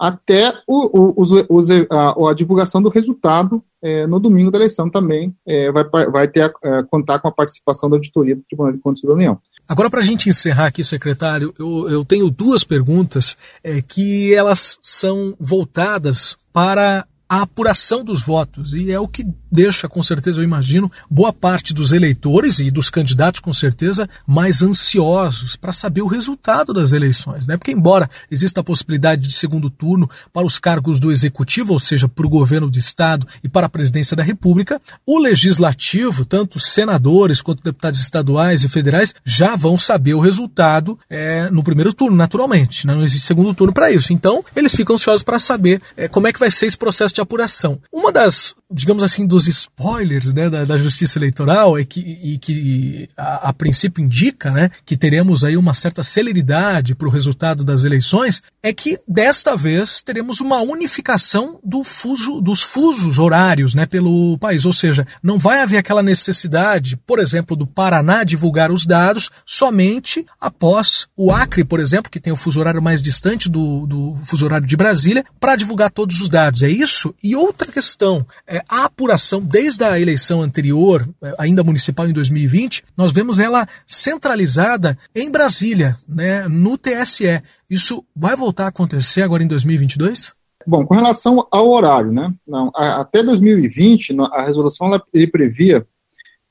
Até 0.01 0.55
o, 0.67 1.21
o, 1.23 1.61
a, 1.91 2.31
a, 2.31 2.35
divulgação 2.35 2.81
do 2.81 2.89
resultado 2.89 3.63
é, 3.83 4.07
no 4.07 4.19
domingo 4.19 4.51
da 4.51 4.57
eleição 4.57 4.89
também 4.89 5.37
é, 5.47 5.71
vai, 5.71 5.85
vai 6.11 6.27
ter 6.27 6.43
a, 6.43 6.79
a, 6.79 6.83
contar 6.85 7.19
com 7.19 7.29
a 7.29 7.33
participação 7.33 7.91
da 7.91 7.97
auditoria 7.97 8.35
do 8.35 8.43
Tribunal 8.49 8.73
de 8.73 8.79
Contas 8.79 9.03
da 9.03 9.13
União. 9.13 9.39
Agora, 9.69 9.91
para 9.91 10.01
a 10.01 10.03
gente 10.03 10.31
encerrar 10.31 10.67
aqui, 10.67 10.83
secretário, 10.83 11.53
eu, 11.59 11.91
eu 11.91 12.03
tenho 12.03 12.31
duas 12.31 12.65
perguntas 12.65 13.37
é, 13.63 13.83
que 13.83 14.33
elas 14.33 14.79
são 14.81 15.37
voltadas 15.39 16.35
para 16.51 17.07
a 17.29 17.43
apuração 17.43 18.03
dos 18.03 18.23
votos. 18.23 18.73
E 18.73 18.91
é 18.91 18.99
o 18.99 19.07
que 19.07 19.25
deixa, 19.51 19.89
com 19.89 20.03
certeza, 20.03 20.41
eu 20.41 20.45
imagino, 20.45 20.91
boa 21.11 21.33
parte 21.33 21.75
dos 21.75 21.93
eleitores 21.93 22.59
e 22.59 22.71
dos 22.71 22.91
candidatos, 22.91 23.41
com 23.41 23.53
certeza, 23.53 24.09
mais 24.27 24.63
ansiosos 24.63 25.57
para 25.57 25.73
saber 25.73 26.03
o 26.03 26.07
resultado 26.07 26.73
das 26.73 26.93
eleições. 26.93 27.47
Né? 27.47 27.57
Porque, 27.57 27.73
embora 27.73 28.09
exista 28.31 28.61
a 28.61 28.65
possibilidade 28.65 29.23
de 29.23 29.33
segundo 29.33 29.71
turno 29.71 30.09
para 30.33 30.47
os 30.47 30.59
cargos 30.59 30.99
do 30.99 31.11
executivo, 31.11 31.73
ou 31.73 31.79
seja, 31.79 32.09
para 32.09 32.27
o 32.27 32.31
governo 32.31 32.71
do 32.71 32.79
Estado 32.79 33.27
e 33.43 33.49
para 33.49 33.67
a 33.67 33.71
presidência 33.71 34.17
da 34.17 34.23
República, 34.23 34.81
o 35.07 35.19
legislativo, 35.19 36.25
tanto 36.25 36.61
senadores 36.61 37.43
quanto 37.43 37.63
deputados 37.63 38.01
estaduais 38.01 38.65
e 38.65 38.69
federais, 38.69 39.15
já 39.25 39.57
vão 39.57 39.77
saber 39.77 40.15
o 40.15 40.21
resultado 40.21 40.99
é, 41.09 41.51
no 41.51 41.63
primeiro 41.63 41.93
turno, 41.93 42.17
naturalmente. 42.17 42.87
Né? 42.87 42.95
Não 42.95 43.03
existe 43.03 43.27
segundo 43.27 43.55
turno 43.55 43.73
para 43.73 43.91
isso. 43.91 44.13
Então, 44.13 44.45
eles 44.55 44.75
ficam 44.75 44.97
ansiosos 44.97 45.23
para 45.23 45.39
saber 45.39 45.81
é, 45.97 46.09
como 46.09 46.27
é 46.27 46.33
que 46.33 46.41
vai 46.41 46.51
ser 46.51 46.67
esse 46.67 46.79
processo 46.79 47.15
de 47.15 47.21
apuração. 47.21 47.79
Uma 47.93 48.13
das, 48.13 48.55
digamos 48.71 49.03
assim, 49.03 49.27
dos 49.27 49.39
spoilers 49.46 50.33
né, 50.35 50.48
da, 50.48 50.64
da 50.64 50.76
justiça 50.76 51.18
eleitoral 51.18 51.79
é 51.79 51.85
que, 51.85 52.00
e 52.00 52.38
que 52.38 53.09
a, 53.16 53.48
a, 53.48 53.53
princípio 53.53 54.03
indica 54.03 54.50
né, 54.50 54.70
que 54.85 54.96
teremos 54.96 55.44
aí 55.44 55.57
uma 55.57 55.74
certa 55.74 56.03
celeridade 56.03 56.94
para 56.94 57.09
o 57.09 57.11
resultado 57.11 57.64
das 57.64 57.85
eleições, 57.85 58.42
é 58.62 58.72
que 58.72 58.98
desta 59.07 59.57
vez 59.57 60.03
teremos 60.03 60.40
uma 60.40 60.61
unificação 60.61 61.59
do 61.64 61.85
fuso, 61.85 62.40
dos 62.40 62.62
fusos 62.62 63.18
horários 63.18 63.74
né, 63.74 63.87
pelo 63.87 64.38
país. 64.38 64.64
Ou 64.64 64.72
seja, 64.72 65.07
não 65.22 65.38
vai 65.38 65.62
haver 65.62 65.79
aquela 65.79 66.03
necessidade, 66.03 66.96
por 67.07 67.18
exemplo, 67.18 67.57
do 67.57 67.66
Paraná 67.66 68.24
divulgar 68.24 68.70
os 68.70 68.87
dados 68.87 69.31
somente 69.46 70.24
após 70.40 71.07
o 71.16 71.33
Acre, 71.33 71.64
por 71.64 71.81
exemplo, 71.81 72.11
que 72.11 72.20
tem 72.20 72.33
o 72.33 72.37
fuso 72.37 72.61
horário 72.61 72.83
mais 72.83 73.03
distante 73.03 73.48
do, 73.48 73.87
do 73.87 74.16
fuso 74.24 74.44
horário 74.44 74.66
de 74.66 74.76
Brasília, 74.76 75.24
para 75.38 75.57
divulgar 75.57 75.90
todos 75.90 76.20
os 76.20 76.29
dados. 76.29 76.62
É 76.62 76.68
isso? 76.68 77.14
E 77.22 77.37
outra 77.37 77.70
questão, 77.70 78.26
é, 78.46 78.62
a 78.68 78.85
apuração 78.85 79.30
desde 79.38 79.85
a 79.85 80.01
eleição 80.01 80.40
anterior, 80.40 81.07
é, 81.23 81.35
ainda 81.38 81.62
municipal 81.62 82.09
em 82.09 82.12
2020, 82.12 82.83
nós 82.97 83.12
vemos 83.12 83.38
ela 83.38 83.66
centralizada 83.87 84.97
em 85.14 85.31
Brasília, 85.31 85.99
né, 86.09 86.49
no 86.49 86.79
TSE. 86.79 87.43
Isso 87.69 88.03
vai 88.16 88.35
voltar 88.35 88.64
a 88.64 88.69
acontecer 88.69 89.21
agora 89.21 89.43
em 89.43 89.47
2022? 89.47 90.33
Bom, 90.66 90.87
com 90.87 90.95
relação 90.95 91.47
ao 91.51 91.69
horário, 91.69 92.12
né? 92.12 92.33
Não, 92.49 92.71
a, 92.75 93.03
até 93.03 93.23
2020, 93.23 94.16
a 94.33 94.43
resolução 94.43 94.87
ela, 94.87 95.03
ele 95.12 95.27
previa, 95.27 95.87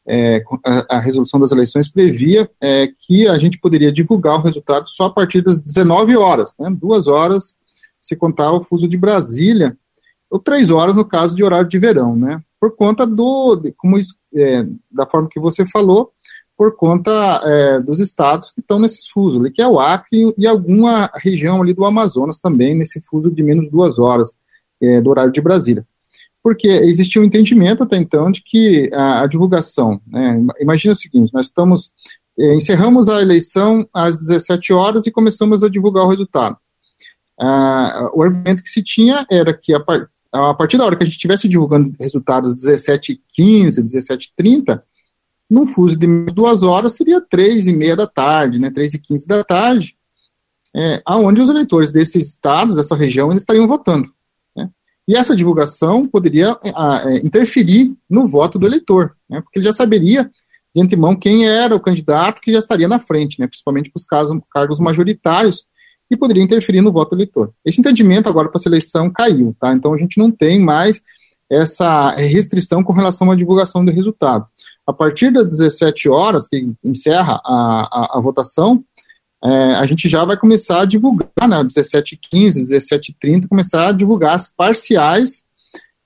é, 0.07 0.43
a, 0.65 0.97
a, 0.97 0.99
resolução 0.99 1.39
das 1.39 1.51
eleições 1.51 1.91
previa 1.91 2.49
é, 2.61 2.87
que 2.99 3.27
a 3.27 3.37
gente 3.37 3.59
poderia 3.59 3.91
divulgar 3.91 4.39
o 4.39 4.41
resultado 4.43 4.87
só 4.87 5.05
a 5.05 5.13
partir 5.13 5.41
das 5.43 5.59
19 5.59 6.15
horas, 6.15 6.55
né? 6.59 6.69
Duas 6.71 7.07
horas 7.07 7.55
se 8.01 8.15
contar 8.15 8.51
o 8.51 8.63
fuso 8.63 8.87
de 8.87 8.97
Brasília, 8.97 9.77
ou 10.29 10.39
três 10.39 10.69
horas 10.69 10.95
no 10.95 11.05
caso 11.05 11.35
de 11.35 11.43
horário 11.43 11.67
de 11.67 11.79
verão, 11.79 12.15
né? 12.15 12.41
Por 12.59 12.75
conta 12.75 13.05
do, 13.05 13.55
de, 13.55 13.71
como 13.71 13.97
é, 14.33 14.65
da 14.91 15.05
forma 15.05 15.29
que 15.29 15.39
você 15.39 15.65
falou, 15.65 16.11
por 16.57 16.75
conta 16.75 17.11
é, 17.45 17.79
dos 17.79 17.99
estados 17.99 18.51
que 18.51 18.59
estão 18.59 18.79
nesse 18.79 19.09
fuso, 19.11 19.41
que 19.51 19.61
é 19.61 19.67
o 19.67 19.79
Acre 19.79 20.33
e 20.37 20.45
alguma 20.45 21.09
região 21.15 21.61
ali 21.61 21.73
do 21.73 21.85
Amazonas 21.85 22.37
também, 22.37 22.75
nesse 22.75 22.99
fuso 23.01 23.31
de 23.31 23.41
menos 23.41 23.69
duas 23.69 23.97
horas 23.97 24.35
é, 24.81 25.01
do 25.01 25.09
horário 25.09 25.31
de 25.31 25.41
Brasília. 25.41 25.85
Porque 26.43 26.67
existia 26.67 27.21
um 27.21 27.25
entendimento 27.25 27.83
até 27.83 27.97
então 27.97 28.31
de 28.31 28.41
que 28.43 28.89
a, 28.93 29.21
a 29.21 29.27
divulgação, 29.27 30.01
né, 30.05 30.41
imagina 30.59 30.93
o 30.93 30.97
seguinte, 30.97 31.33
nós 31.33 31.47
estamos, 31.47 31.91
é, 32.37 32.55
encerramos 32.55 33.07
a 33.07 33.21
eleição 33.21 33.87
às 33.93 34.17
17 34.17 34.73
horas 34.73 35.07
e 35.07 35.11
começamos 35.11 35.63
a 35.63 35.69
divulgar 35.69 36.05
o 36.05 36.09
resultado 36.09 36.57
uh, 37.39 38.09
o 38.13 38.21
argumento 38.21 38.63
que 38.63 38.69
se 38.69 38.83
tinha 38.83 39.25
era 39.29 39.53
que 39.53 39.73
a, 39.73 39.83
a 40.31 40.53
partir 40.53 40.77
da 40.77 40.85
hora 40.85 40.95
que 40.95 41.03
a 41.03 41.05
gente 41.05 41.15
estivesse 41.15 41.47
divulgando 41.47 41.93
resultados 41.99 42.53
17h15, 42.55 43.83
17h30, 43.83 44.81
num 45.49 45.65
fuso 45.65 45.97
de 45.97 46.07
duas 46.25 46.61
horas 46.61 46.95
seria 46.95 47.19
três 47.19 47.67
e 47.67 47.73
meia 47.73 47.95
da 47.95 48.05
tarde, 48.05 48.59
né, 48.59 48.69
três 48.69 48.93
e 48.93 48.99
quinze 48.99 49.25
da 49.25 49.43
tarde, 49.43 49.95
é, 50.75 51.01
aonde 51.03 51.41
os 51.41 51.49
eleitores 51.49 51.91
desses 51.91 52.27
estados, 52.27 52.75
dessa 52.75 52.95
região, 52.95 53.31
eles 53.31 53.41
estariam 53.41 53.67
votando. 53.67 54.13
Né? 54.55 54.69
E 55.07 55.15
essa 55.15 55.35
divulgação 55.35 56.07
poderia 56.07 56.55
a, 56.63 57.03
é, 57.07 57.17
interferir 57.17 57.95
no 58.07 58.27
voto 58.27 58.59
do 58.59 58.67
eleitor, 58.67 59.15
né, 59.27 59.41
porque 59.41 59.57
ele 59.57 59.65
já 59.65 59.73
saberia 59.73 60.29
de 60.75 60.81
antemão 60.81 61.15
quem 61.15 61.47
era 61.47 61.75
o 61.75 61.79
candidato 61.79 62.41
que 62.41 62.51
já 62.51 62.59
estaria 62.59 62.87
na 62.87 62.99
frente, 62.99 63.39
né, 63.39 63.47
principalmente 63.47 63.89
para 63.89 63.99
os 63.99 64.05
casos, 64.05 64.39
cargos 64.51 64.79
majoritários, 64.79 65.65
e 66.09 66.17
poderia 66.17 66.43
interferir 66.43 66.81
no 66.81 66.91
voto 66.91 67.15
eleitor. 67.15 67.51
Esse 67.63 67.79
entendimento 67.79 68.27
agora 68.27 68.49
para 68.49 68.59
essa 68.59 68.69
eleição 68.69 69.09
caiu, 69.09 69.55
tá? 69.59 69.73
Então 69.73 69.93
a 69.93 69.97
gente 69.97 70.17
não 70.17 70.31
tem 70.31 70.59
mais 70.59 71.01
essa 71.49 72.11
restrição 72.11 72.83
com 72.83 72.93
relação 72.93 73.31
à 73.31 73.35
divulgação 73.35 73.83
do 73.83 73.91
resultado. 73.91 74.45
A 74.85 74.93
partir 74.93 75.31
das 75.31 75.47
17 75.47 76.09
horas, 76.09 76.47
que 76.47 76.71
encerra 76.83 77.39
a, 77.45 77.89
a, 77.91 78.17
a 78.17 78.21
votação, 78.21 78.83
é, 79.43 79.75
a 79.75 79.85
gente 79.85 80.09
já 80.09 80.25
vai 80.25 80.35
começar 80.35 80.81
a 80.81 80.85
divulgar, 80.85 81.47
né, 81.47 81.63
17h15, 81.63 82.61
17h30, 82.61 83.47
começar 83.47 83.87
a 83.87 83.91
divulgar 83.91 84.35
as 84.35 84.51
parciais 84.51 85.43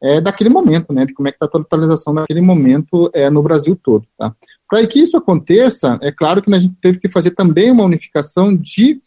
é, 0.02 0.22
daquele 0.22 0.50
momento, 0.50 0.94
né, 0.94 1.06
de 1.06 1.14
como 1.14 1.28
é 1.28 1.32
que 1.32 1.38
está 1.38 1.46
a 1.46 1.50
totalização 1.50 2.14
daquele 2.14 2.42
momento 2.42 3.10
é, 3.14 3.30
no 3.30 3.42
Brasil 3.42 3.76
todo. 3.82 4.06
Tá? 4.18 4.36
Para 4.70 4.86
que 4.86 5.00
isso 5.00 5.18
aconteça, 5.18 5.98
é 6.02 6.12
claro 6.12 6.42
que 6.42 6.54
a 6.54 6.60
gente 6.60 6.76
teve 6.82 7.00
que 7.00 7.08
fazer 7.08 7.32
também 7.32 7.72
uma 7.72 7.86
unificação 7.86 8.56
de 8.56 9.02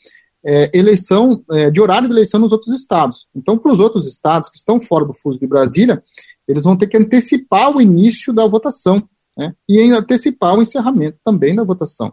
é, 0.47 0.71
eleição, 0.73 1.43
é, 1.51 1.71
de 1.71 1.81
horário 1.81 2.07
de 2.07 2.15
eleição 2.15 2.39
nos 2.39 2.53
outros 2.53 2.73
estados. 2.73 3.27
Então, 3.35 3.59
para 3.59 3.73
os 3.73 3.81
outros 3.81 4.07
estados 4.07 4.49
que 4.49 4.57
estão 4.57 4.81
fora 4.81 5.05
do 5.05 5.13
fuso 5.13 5.41
de 5.41 5.47
Brasília, 5.47 6.01
eles 6.47 6.63
vão 6.63 6.77
ter 6.77 6.87
que 6.87 6.97
antecipar 6.97 7.77
o 7.77 7.81
início 7.81 8.33
da 8.33 8.47
votação 8.47 9.03
né, 9.37 9.53
e 9.69 9.81
antecipar 9.91 10.55
o 10.55 10.63
encerramento 10.63 11.19
também 11.25 11.55
da 11.55 11.65
votação. 11.65 12.13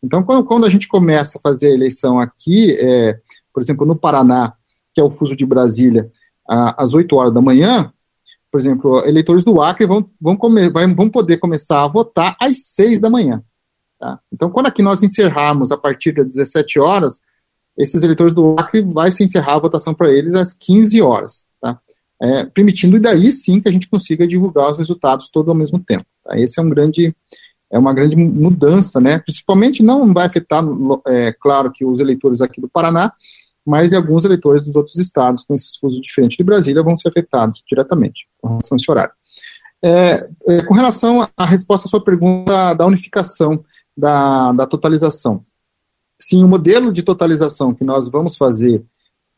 Então, 0.00 0.22
quando, 0.22 0.44
quando, 0.44 0.66
a 0.66 0.70
gente 0.70 0.86
começa 0.86 1.36
a 1.36 1.40
fazer 1.40 1.68
a 1.68 1.74
eleição 1.74 2.20
aqui, 2.20 2.76
é, 2.78 3.18
por 3.52 3.60
exemplo, 3.60 3.84
no 3.84 3.96
Paraná, 3.96 4.52
que 4.94 5.00
é 5.00 5.04
o 5.04 5.10
fuso 5.10 5.34
de 5.34 5.44
Brasília, 5.44 6.08
a, 6.48 6.80
às 6.80 6.94
8 6.94 7.16
horas 7.16 7.34
da 7.34 7.40
manhã, 7.40 7.92
por 8.52 8.60
exemplo, 8.60 9.04
eleitores 9.04 9.42
do 9.42 9.60
Acre 9.60 9.84
vão, 9.84 10.08
vão, 10.20 10.36
come, 10.36 10.70
vão 10.70 11.10
poder 11.10 11.38
começar 11.38 11.82
a 11.82 11.88
votar 11.88 12.36
às 12.40 12.66
6 12.74 13.00
da 13.00 13.10
manhã. 13.10 13.42
Tá? 13.98 14.20
Então, 14.32 14.48
quando 14.48 14.66
aqui 14.66 14.80
nós 14.80 15.02
encerrarmos 15.02 15.72
a 15.72 15.76
partir 15.76 16.12
das 16.12 16.28
17 16.28 16.78
horas, 16.78 17.18
esses 17.76 18.02
eleitores 18.02 18.32
do 18.32 18.56
Acre 18.58 18.82
vai 18.82 19.10
se 19.10 19.24
encerrar 19.24 19.54
a 19.54 19.60
votação 19.60 19.94
para 19.94 20.12
eles 20.12 20.34
às 20.34 20.52
15 20.52 21.00
horas, 21.02 21.44
tá? 21.60 21.78
É, 22.22 22.44
permitindo 22.44 22.98
daí 23.00 23.30
sim 23.32 23.60
que 23.60 23.68
a 23.68 23.72
gente 23.72 23.88
consiga 23.88 24.26
divulgar 24.26 24.70
os 24.70 24.78
resultados 24.78 25.28
todo 25.28 25.50
ao 25.50 25.54
mesmo 25.54 25.78
tempo. 25.78 26.04
Tá? 26.24 26.38
Esse 26.38 26.60
é 26.60 26.62
um 26.62 26.70
grande 26.70 27.14
é 27.70 27.78
uma 27.78 27.92
grande 27.92 28.14
mudança, 28.14 29.00
né? 29.00 29.18
Principalmente 29.18 29.82
não 29.82 30.12
vai 30.14 30.26
afetar, 30.26 30.62
é, 31.08 31.32
claro, 31.32 31.72
que 31.72 31.84
os 31.84 31.98
eleitores 31.98 32.40
aqui 32.40 32.60
do 32.60 32.68
Paraná, 32.68 33.12
mas 33.66 33.92
alguns 33.92 34.24
eleitores 34.24 34.64
dos 34.64 34.76
outros 34.76 34.96
estados 34.96 35.42
com 35.42 35.54
esses 35.54 35.76
fusos 35.78 36.00
diferentes 36.00 36.36
de 36.36 36.44
Brasília 36.44 36.84
vão 36.84 36.96
ser 36.96 37.08
afetados 37.08 37.64
diretamente 37.66 38.28
com 38.40 38.48
relação 38.48 38.76
a 38.76 38.78
esse 38.78 38.90
horário. 38.90 39.12
É, 39.82 40.28
é, 40.48 40.62
com 40.62 40.72
relação 40.72 41.28
à 41.36 41.44
resposta 41.44 41.88
à 41.88 41.90
sua 41.90 42.02
pergunta 42.02 42.74
da 42.74 42.86
unificação 42.86 43.64
da, 43.96 44.52
da 44.52 44.66
totalização, 44.66 45.44
sim, 46.28 46.42
o 46.42 46.48
modelo 46.48 46.92
de 46.92 47.02
totalização 47.02 47.74
que 47.74 47.84
nós 47.84 48.08
vamos 48.08 48.36
fazer 48.36 48.82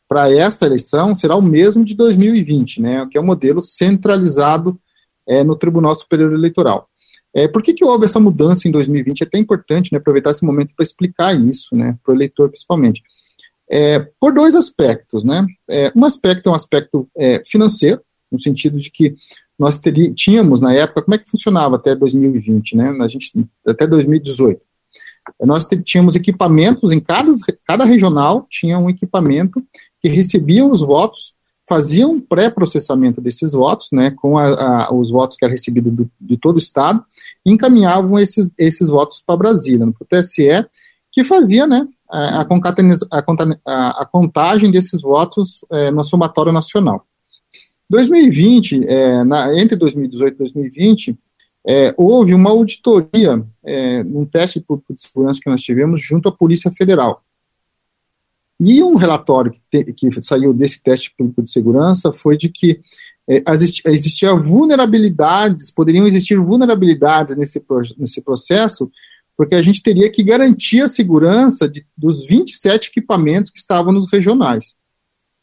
para 0.07 0.31
essa 0.31 0.65
eleição 0.65 1.13
será 1.13 1.35
o 1.35 1.41
mesmo 1.41 1.83
de 1.83 1.93
2020, 1.95 2.81
né, 2.81 3.07
que 3.11 3.17
é 3.17 3.21
o 3.21 3.23
um 3.23 3.27
modelo 3.27 3.61
centralizado 3.61 4.79
é, 5.27 5.43
no 5.43 5.55
Tribunal 5.55 5.95
Superior 5.95 6.31
Eleitoral. 6.31 6.87
É, 7.35 7.47
por 7.47 7.61
que, 7.61 7.73
que 7.73 7.83
houve 7.83 8.05
essa 8.05 8.19
mudança 8.19 8.67
em 8.67 8.71
2020? 8.71 9.21
É 9.21 9.25
até 9.25 9.37
importante 9.37 9.91
né, 9.91 9.99
aproveitar 9.99 10.31
esse 10.31 10.45
momento 10.45 10.73
para 10.75 10.83
explicar 10.83 11.35
isso, 11.35 11.75
né, 11.75 11.97
para 12.03 12.13
o 12.13 12.15
eleitor 12.15 12.49
principalmente. 12.49 13.03
É, 13.69 13.99
por 14.17 14.33
dois 14.33 14.55
aspectos, 14.55 15.25
né? 15.25 15.45
É, 15.69 15.91
um 15.93 16.05
aspecto 16.05 16.47
é 16.47 16.51
um 16.53 16.55
aspecto 16.55 17.05
é, 17.17 17.43
financeiro, 17.45 18.01
no 18.31 18.39
sentido 18.39 18.79
de 18.79 18.89
que 18.89 19.13
nós 19.59 19.77
teríamos, 19.77 20.15
tínhamos 20.15 20.61
na 20.61 20.73
época, 20.73 21.01
como 21.01 21.15
é 21.15 21.17
que 21.17 21.29
funcionava 21.29 21.75
até 21.75 21.93
2020, 21.93 22.77
né? 22.77 22.95
A 23.01 23.07
gente, 23.09 23.29
até 23.67 23.85
2018 23.85 24.61
nós 25.41 25.67
tínhamos 25.83 26.15
equipamentos 26.15 26.91
em 26.91 26.99
cada, 26.99 27.31
cada 27.65 27.85
regional, 27.85 28.45
tinha 28.49 28.77
um 28.77 28.89
equipamento 28.89 29.63
que 30.01 30.07
recebia 30.07 30.65
os 30.65 30.81
votos, 30.81 31.33
fazia 31.67 32.07
um 32.07 32.19
pré-processamento 32.19 33.19
desses 33.19 33.51
votos, 33.51 33.89
né, 33.91 34.11
com 34.11 34.37
a, 34.37 34.85
a, 34.85 34.93
os 34.93 35.09
votos 35.09 35.35
que 35.35 35.43
eram 35.43 35.51
recebidos 35.51 35.93
do, 35.93 36.09
de 36.19 36.37
todo 36.37 36.55
o 36.55 36.59
estado, 36.59 37.03
e 37.45 37.51
encaminhavam 37.51 38.17
esses, 38.17 38.49
esses 38.57 38.87
votos 38.87 39.21
para 39.25 39.37
Brasília, 39.37 39.85
para 39.85 40.17
o 40.17 40.21
TSE, 40.21 40.65
que 41.11 41.23
fazia, 41.23 41.67
né, 41.67 41.87
a, 42.09 42.41
a, 43.65 44.01
a 44.01 44.05
contagem 44.05 44.71
desses 44.71 45.01
votos 45.01 45.59
é, 45.71 45.91
no 45.91 46.03
somatório 46.03 46.53
nacional. 46.53 47.05
2020, 47.89 48.85
é, 48.85 49.23
na, 49.23 49.57
entre 49.59 49.75
2018 49.75 50.35
e 50.35 50.37
2020, 50.37 51.17
é, 51.67 51.93
houve 51.97 52.33
uma 52.33 52.49
auditoria 52.49 53.45
é, 53.61 54.01
num 54.01 54.25
teste 54.25 54.61
público 54.61 54.93
de 54.93 55.01
segurança 55.01 55.39
que 55.43 55.49
nós 55.49 55.61
tivemos 55.61 56.01
junto 56.01 56.29
à 56.29 56.31
Polícia 56.31 56.71
Federal. 56.71 57.21
E 58.57 58.81
um 58.81 58.95
relatório 58.95 59.51
que, 59.51 59.59
te, 59.69 59.93
que 59.93 60.21
saiu 60.21 60.53
desse 60.53 60.81
teste 60.81 61.13
público 61.15 61.43
de 61.43 61.51
segurança 61.51 62.13
foi 62.13 62.37
de 62.37 62.47
que 62.47 62.79
é, 63.29 63.43
existia 63.87 64.33
vulnerabilidades, 64.33 65.69
poderiam 65.69 66.07
existir 66.07 66.39
vulnerabilidades 66.39 67.35
nesse, 67.35 67.61
nesse 67.97 68.21
processo, 68.21 68.89
porque 69.35 69.53
a 69.53 69.61
gente 69.61 69.83
teria 69.83 70.09
que 70.09 70.23
garantir 70.23 70.81
a 70.81 70.87
segurança 70.87 71.67
de, 71.67 71.85
dos 71.97 72.25
27 72.25 72.87
equipamentos 72.87 73.51
que 73.51 73.59
estavam 73.59 73.91
nos 73.91 74.09
regionais. 74.09 74.73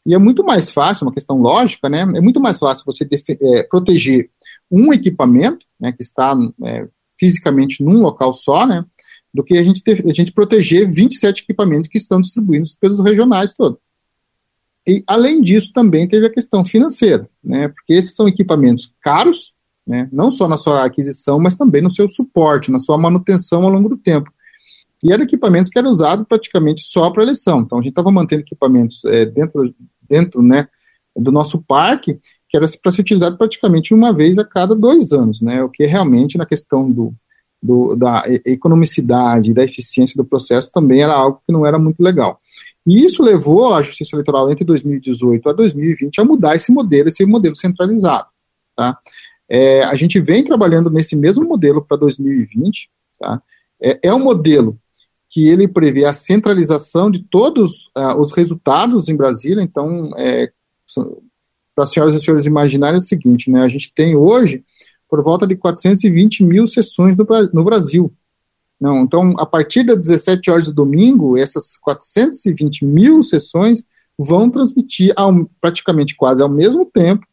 E 0.05 0.13
é 0.13 0.17
muito 0.17 0.43
mais 0.43 0.71
fácil, 0.71 1.05
uma 1.05 1.13
questão 1.13 1.39
lógica, 1.39 1.87
né? 1.87 2.01
É 2.01 2.21
muito 2.21 2.39
mais 2.39 2.59
fácil 2.59 2.83
você 2.85 3.07
é, 3.41 3.63
proteger 3.63 4.29
um 4.69 4.93
equipamento, 4.93 5.65
né, 5.79 5.91
que 5.91 6.01
está 6.01 6.35
é, 6.63 6.87
fisicamente 7.19 7.83
num 7.83 8.01
local 8.01 8.33
só, 8.33 8.65
né, 8.65 8.85
do 9.33 9.43
que 9.43 9.57
a 9.57 9.63
gente, 9.63 9.83
ter, 9.83 10.03
a 10.09 10.13
gente 10.13 10.31
proteger 10.31 10.89
27 10.89 11.43
equipamentos 11.43 11.89
que 11.89 11.97
estão 11.97 12.21
distribuídos 12.21 12.73
pelos 12.73 12.99
regionais 12.99 13.53
todos. 13.53 13.79
E, 14.87 15.03
além 15.07 15.41
disso, 15.41 15.71
também 15.73 16.07
teve 16.07 16.27
a 16.27 16.31
questão 16.31 16.63
financeira, 16.63 17.29
né, 17.43 17.67
porque 17.67 17.93
esses 17.93 18.15
são 18.15 18.27
equipamentos 18.27 18.93
caros, 19.01 19.53
né, 19.85 20.09
não 20.11 20.31
só 20.31 20.47
na 20.47 20.57
sua 20.57 20.85
aquisição, 20.85 21.39
mas 21.39 21.57
também 21.57 21.81
no 21.81 21.93
seu 21.93 22.07
suporte, 22.07 22.71
na 22.71 22.79
sua 22.79 22.97
manutenção 22.97 23.63
ao 23.63 23.69
longo 23.69 23.89
do 23.89 23.97
tempo. 23.97 24.31
E 25.03 25.11
eram 25.11 25.23
equipamentos 25.23 25.71
que 25.71 25.77
eram 25.77 25.91
usados 25.91 26.25
praticamente 26.27 26.81
só 26.81 27.11
para 27.11 27.21
eleição. 27.21 27.59
Então, 27.59 27.77
a 27.77 27.81
gente 27.81 27.91
estava 27.91 28.09
mantendo 28.11 28.41
equipamentos 28.41 29.03
é, 29.05 29.25
dentro, 29.25 29.75
dentro 30.09 30.41
né, 30.41 30.67
do 31.15 31.31
nosso 31.31 31.61
parque 31.61 32.19
que 32.49 32.57
era 32.57 32.65
para 32.81 32.91
ser 32.91 33.01
utilizado 33.01 33.37
praticamente 33.37 33.93
uma 33.93 34.13
vez 34.13 34.37
a 34.37 34.45
cada 34.45 34.75
dois 34.75 35.11
anos, 35.11 35.41
né? 35.41 35.63
O 35.63 35.69
que 35.69 35.85
realmente 35.85 36.37
na 36.37 36.45
questão 36.45 36.91
do, 36.91 37.13
do, 37.61 37.95
da 37.95 38.23
economicidade, 38.45 39.53
da 39.53 39.63
eficiência 39.63 40.15
do 40.15 40.25
processo 40.25 40.71
também 40.71 41.01
era 41.01 41.13
algo 41.13 41.41
que 41.45 41.51
não 41.51 41.65
era 41.65 41.79
muito 41.79 42.01
legal. 42.01 42.39
E 42.85 43.03
isso 43.03 43.23
levou 43.23 43.73
a 43.73 43.81
Justiça 43.81 44.15
Eleitoral 44.15 44.51
entre 44.51 44.63
2018 44.63 45.49
a 45.49 45.53
2020 45.53 46.21
a 46.21 46.25
mudar 46.25 46.55
esse 46.55 46.71
modelo, 46.71 47.07
esse 47.07 47.25
modelo 47.25 47.55
centralizado. 47.55 48.27
Tá? 48.75 48.97
É, 49.49 49.83
a 49.83 49.95
gente 49.95 50.19
vem 50.19 50.43
trabalhando 50.43 50.89
nesse 50.89 51.15
mesmo 51.15 51.45
modelo 51.45 51.83
para 51.83 51.97
2020. 51.97 52.89
Tá? 53.19 53.41
É, 53.81 53.99
é, 54.03 54.13
um 54.13 54.19
modelo 54.19 54.77
que 55.29 55.47
ele 55.47 55.67
prevê 55.67 56.05
a 56.05 56.13
centralização 56.13 57.09
de 57.09 57.19
todos 57.23 57.87
uh, 57.97 58.15
os 58.19 58.31
resultados 58.31 59.09
em 59.09 59.15
Brasília. 59.15 59.63
Então, 59.63 60.11
é, 60.15 60.51
para 61.75 61.83
as 61.83 61.91
senhoras 61.91 62.15
e 62.15 62.19
senhores 62.19 62.45
imaginarem 62.45 62.95
é 62.95 62.97
o 62.97 63.01
seguinte, 63.01 63.51
né? 63.51 63.61
A 63.61 63.67
gente 63.67 63.93
tem 63.93 64.15
hoje 64.15 64.63
por 65.09 65.21
volta 65.21 65.45
de 65.45 65.55
420 65.55 66.43
mil 66.43 66.65
sessões 66.65 67.15
no, 67.15 67.25
no 67.53 67.63
Brasil. 67.63 68.11
Não, 68.81 69.01
então, 69.01 69.33
a 69.37 69.45
partir 69.45 69.83
das 69.83 69.99
17 69.99 70.49
horas 70.49 70.67
do 70.67 70.73
domingo, 70.73 71.37
essas 71.37 71.77
420 71.77 72.85
mil 72.85 73.21
sessões 73.23 73.83
vão 74.17 74.49
transmitir 74.49 75.13
ao, 75.15 75.45
praticamente 75.61 76.15
quase 76.15 76.41
ao 76.41 76.49
mesmo 76.49 76.85
tempo 76.85 77.25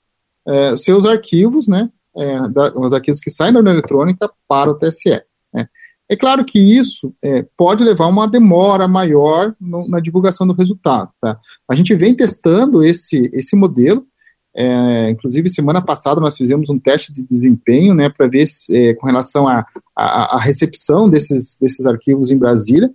é, 0.47 0.77
seus 0.77 1.07
arquivos, 1.07 1.69
né, 1.69 1.89
é, 2.17 2.49
da, 2.49 2.73
os 2.77 2.93
arquivos 2.93 3.21
que 3.21 3.31
saem 3.31 3.53
da 3.53 3.61
urna 3.61 3.71
eletrônica 3.71 4.31
para 4.49 4.71
o 4.71 4.75
TSE. 4.75 5.23
Né. 5.53 5.69
É 6.09 6.17
claro 6.17 6.45
que 6.45 6.59
isso 6.59 7.15
é, 7.23 7.47
pode 7.57 7.83
levar 7.83 8.07
uma 8.07 8.29
demora 8.29 8.87
maior 8.87 9.55
no, 9.61 9.89
na 9.89 10.01
divulgação 10.01 10.47
do 10.47 10.53
resultado. 10.53 11.11
Tá? 11.21 11.39
A 11.69 11.75
gente 11.75 11.95
vem 11.95 12.15
testando 12.15 12.85
esse, 12.85 13.31
esse 13.33 13.57
modelo, 13.57 14.07
é, 14.55 15.11
inclusive, 15.11 15.49
semana 15.49 15.81
passada 15.81 16.21
nós 16.21 16.37
fizemos 16.37 16.69
um 16.69 16.79
teste 16.79 17.13
de 17.13 17.23
desempenho 17.23 17.95
né, 17.95 18.11
para 18.11 18.27
ver 18.27 18.45
é, 18.71 18.95
com 18.95 19.07
relação 19.07 19.47
à 19.49 20.39
recepção 20.39 21.09
desses, 21.09 21.57
desses 21.59 21.87
arquivos 21.87 22.31
em 22.31 22.37
Brasília. 22.37 22.91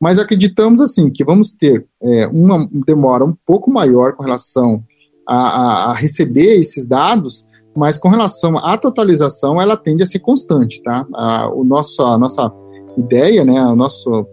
Mas 0.00 0.18
acreditamos 0.18 0.80
assim 0.80 1.10
que 1.10 1.24
vamos 1.24 1.50
ter 1.52 1.84
é, 2.02 2.26
uma 2.28 2.68
demora 2.86 3.24
um 3.24 3.34
pouco 3.44 3.70
maior 3.70 4.14
com 4.14 4.22
relação 4.22 4.82
a, 5.26 5.36
a, 5.36 5.90
a, 5.90 5.94
receber 5.94 6.58
esses 6.58 6.86
dados, 6.86 7.44
mas 7.76 7.98
com 7.98 8.08
relação 8.08 8.56
à 8.58 8.78
totalização, 8.78 9.60
ela 9.60 9.76
tende 9.76 10.02
a 10.02 10.06
ser 10.06 10.20
constante, 10.20 10.80
tá? 10.82 11.06
A, 11.12 11.50
o 11.52 11.64
nosso, 11.64 12.00
a 12.02 12.16
nossa 12.16 12.50
ideia, 12.96 13.44
né, 13.44 13.60
o 13.64 13.76
nosso 13.76 14.26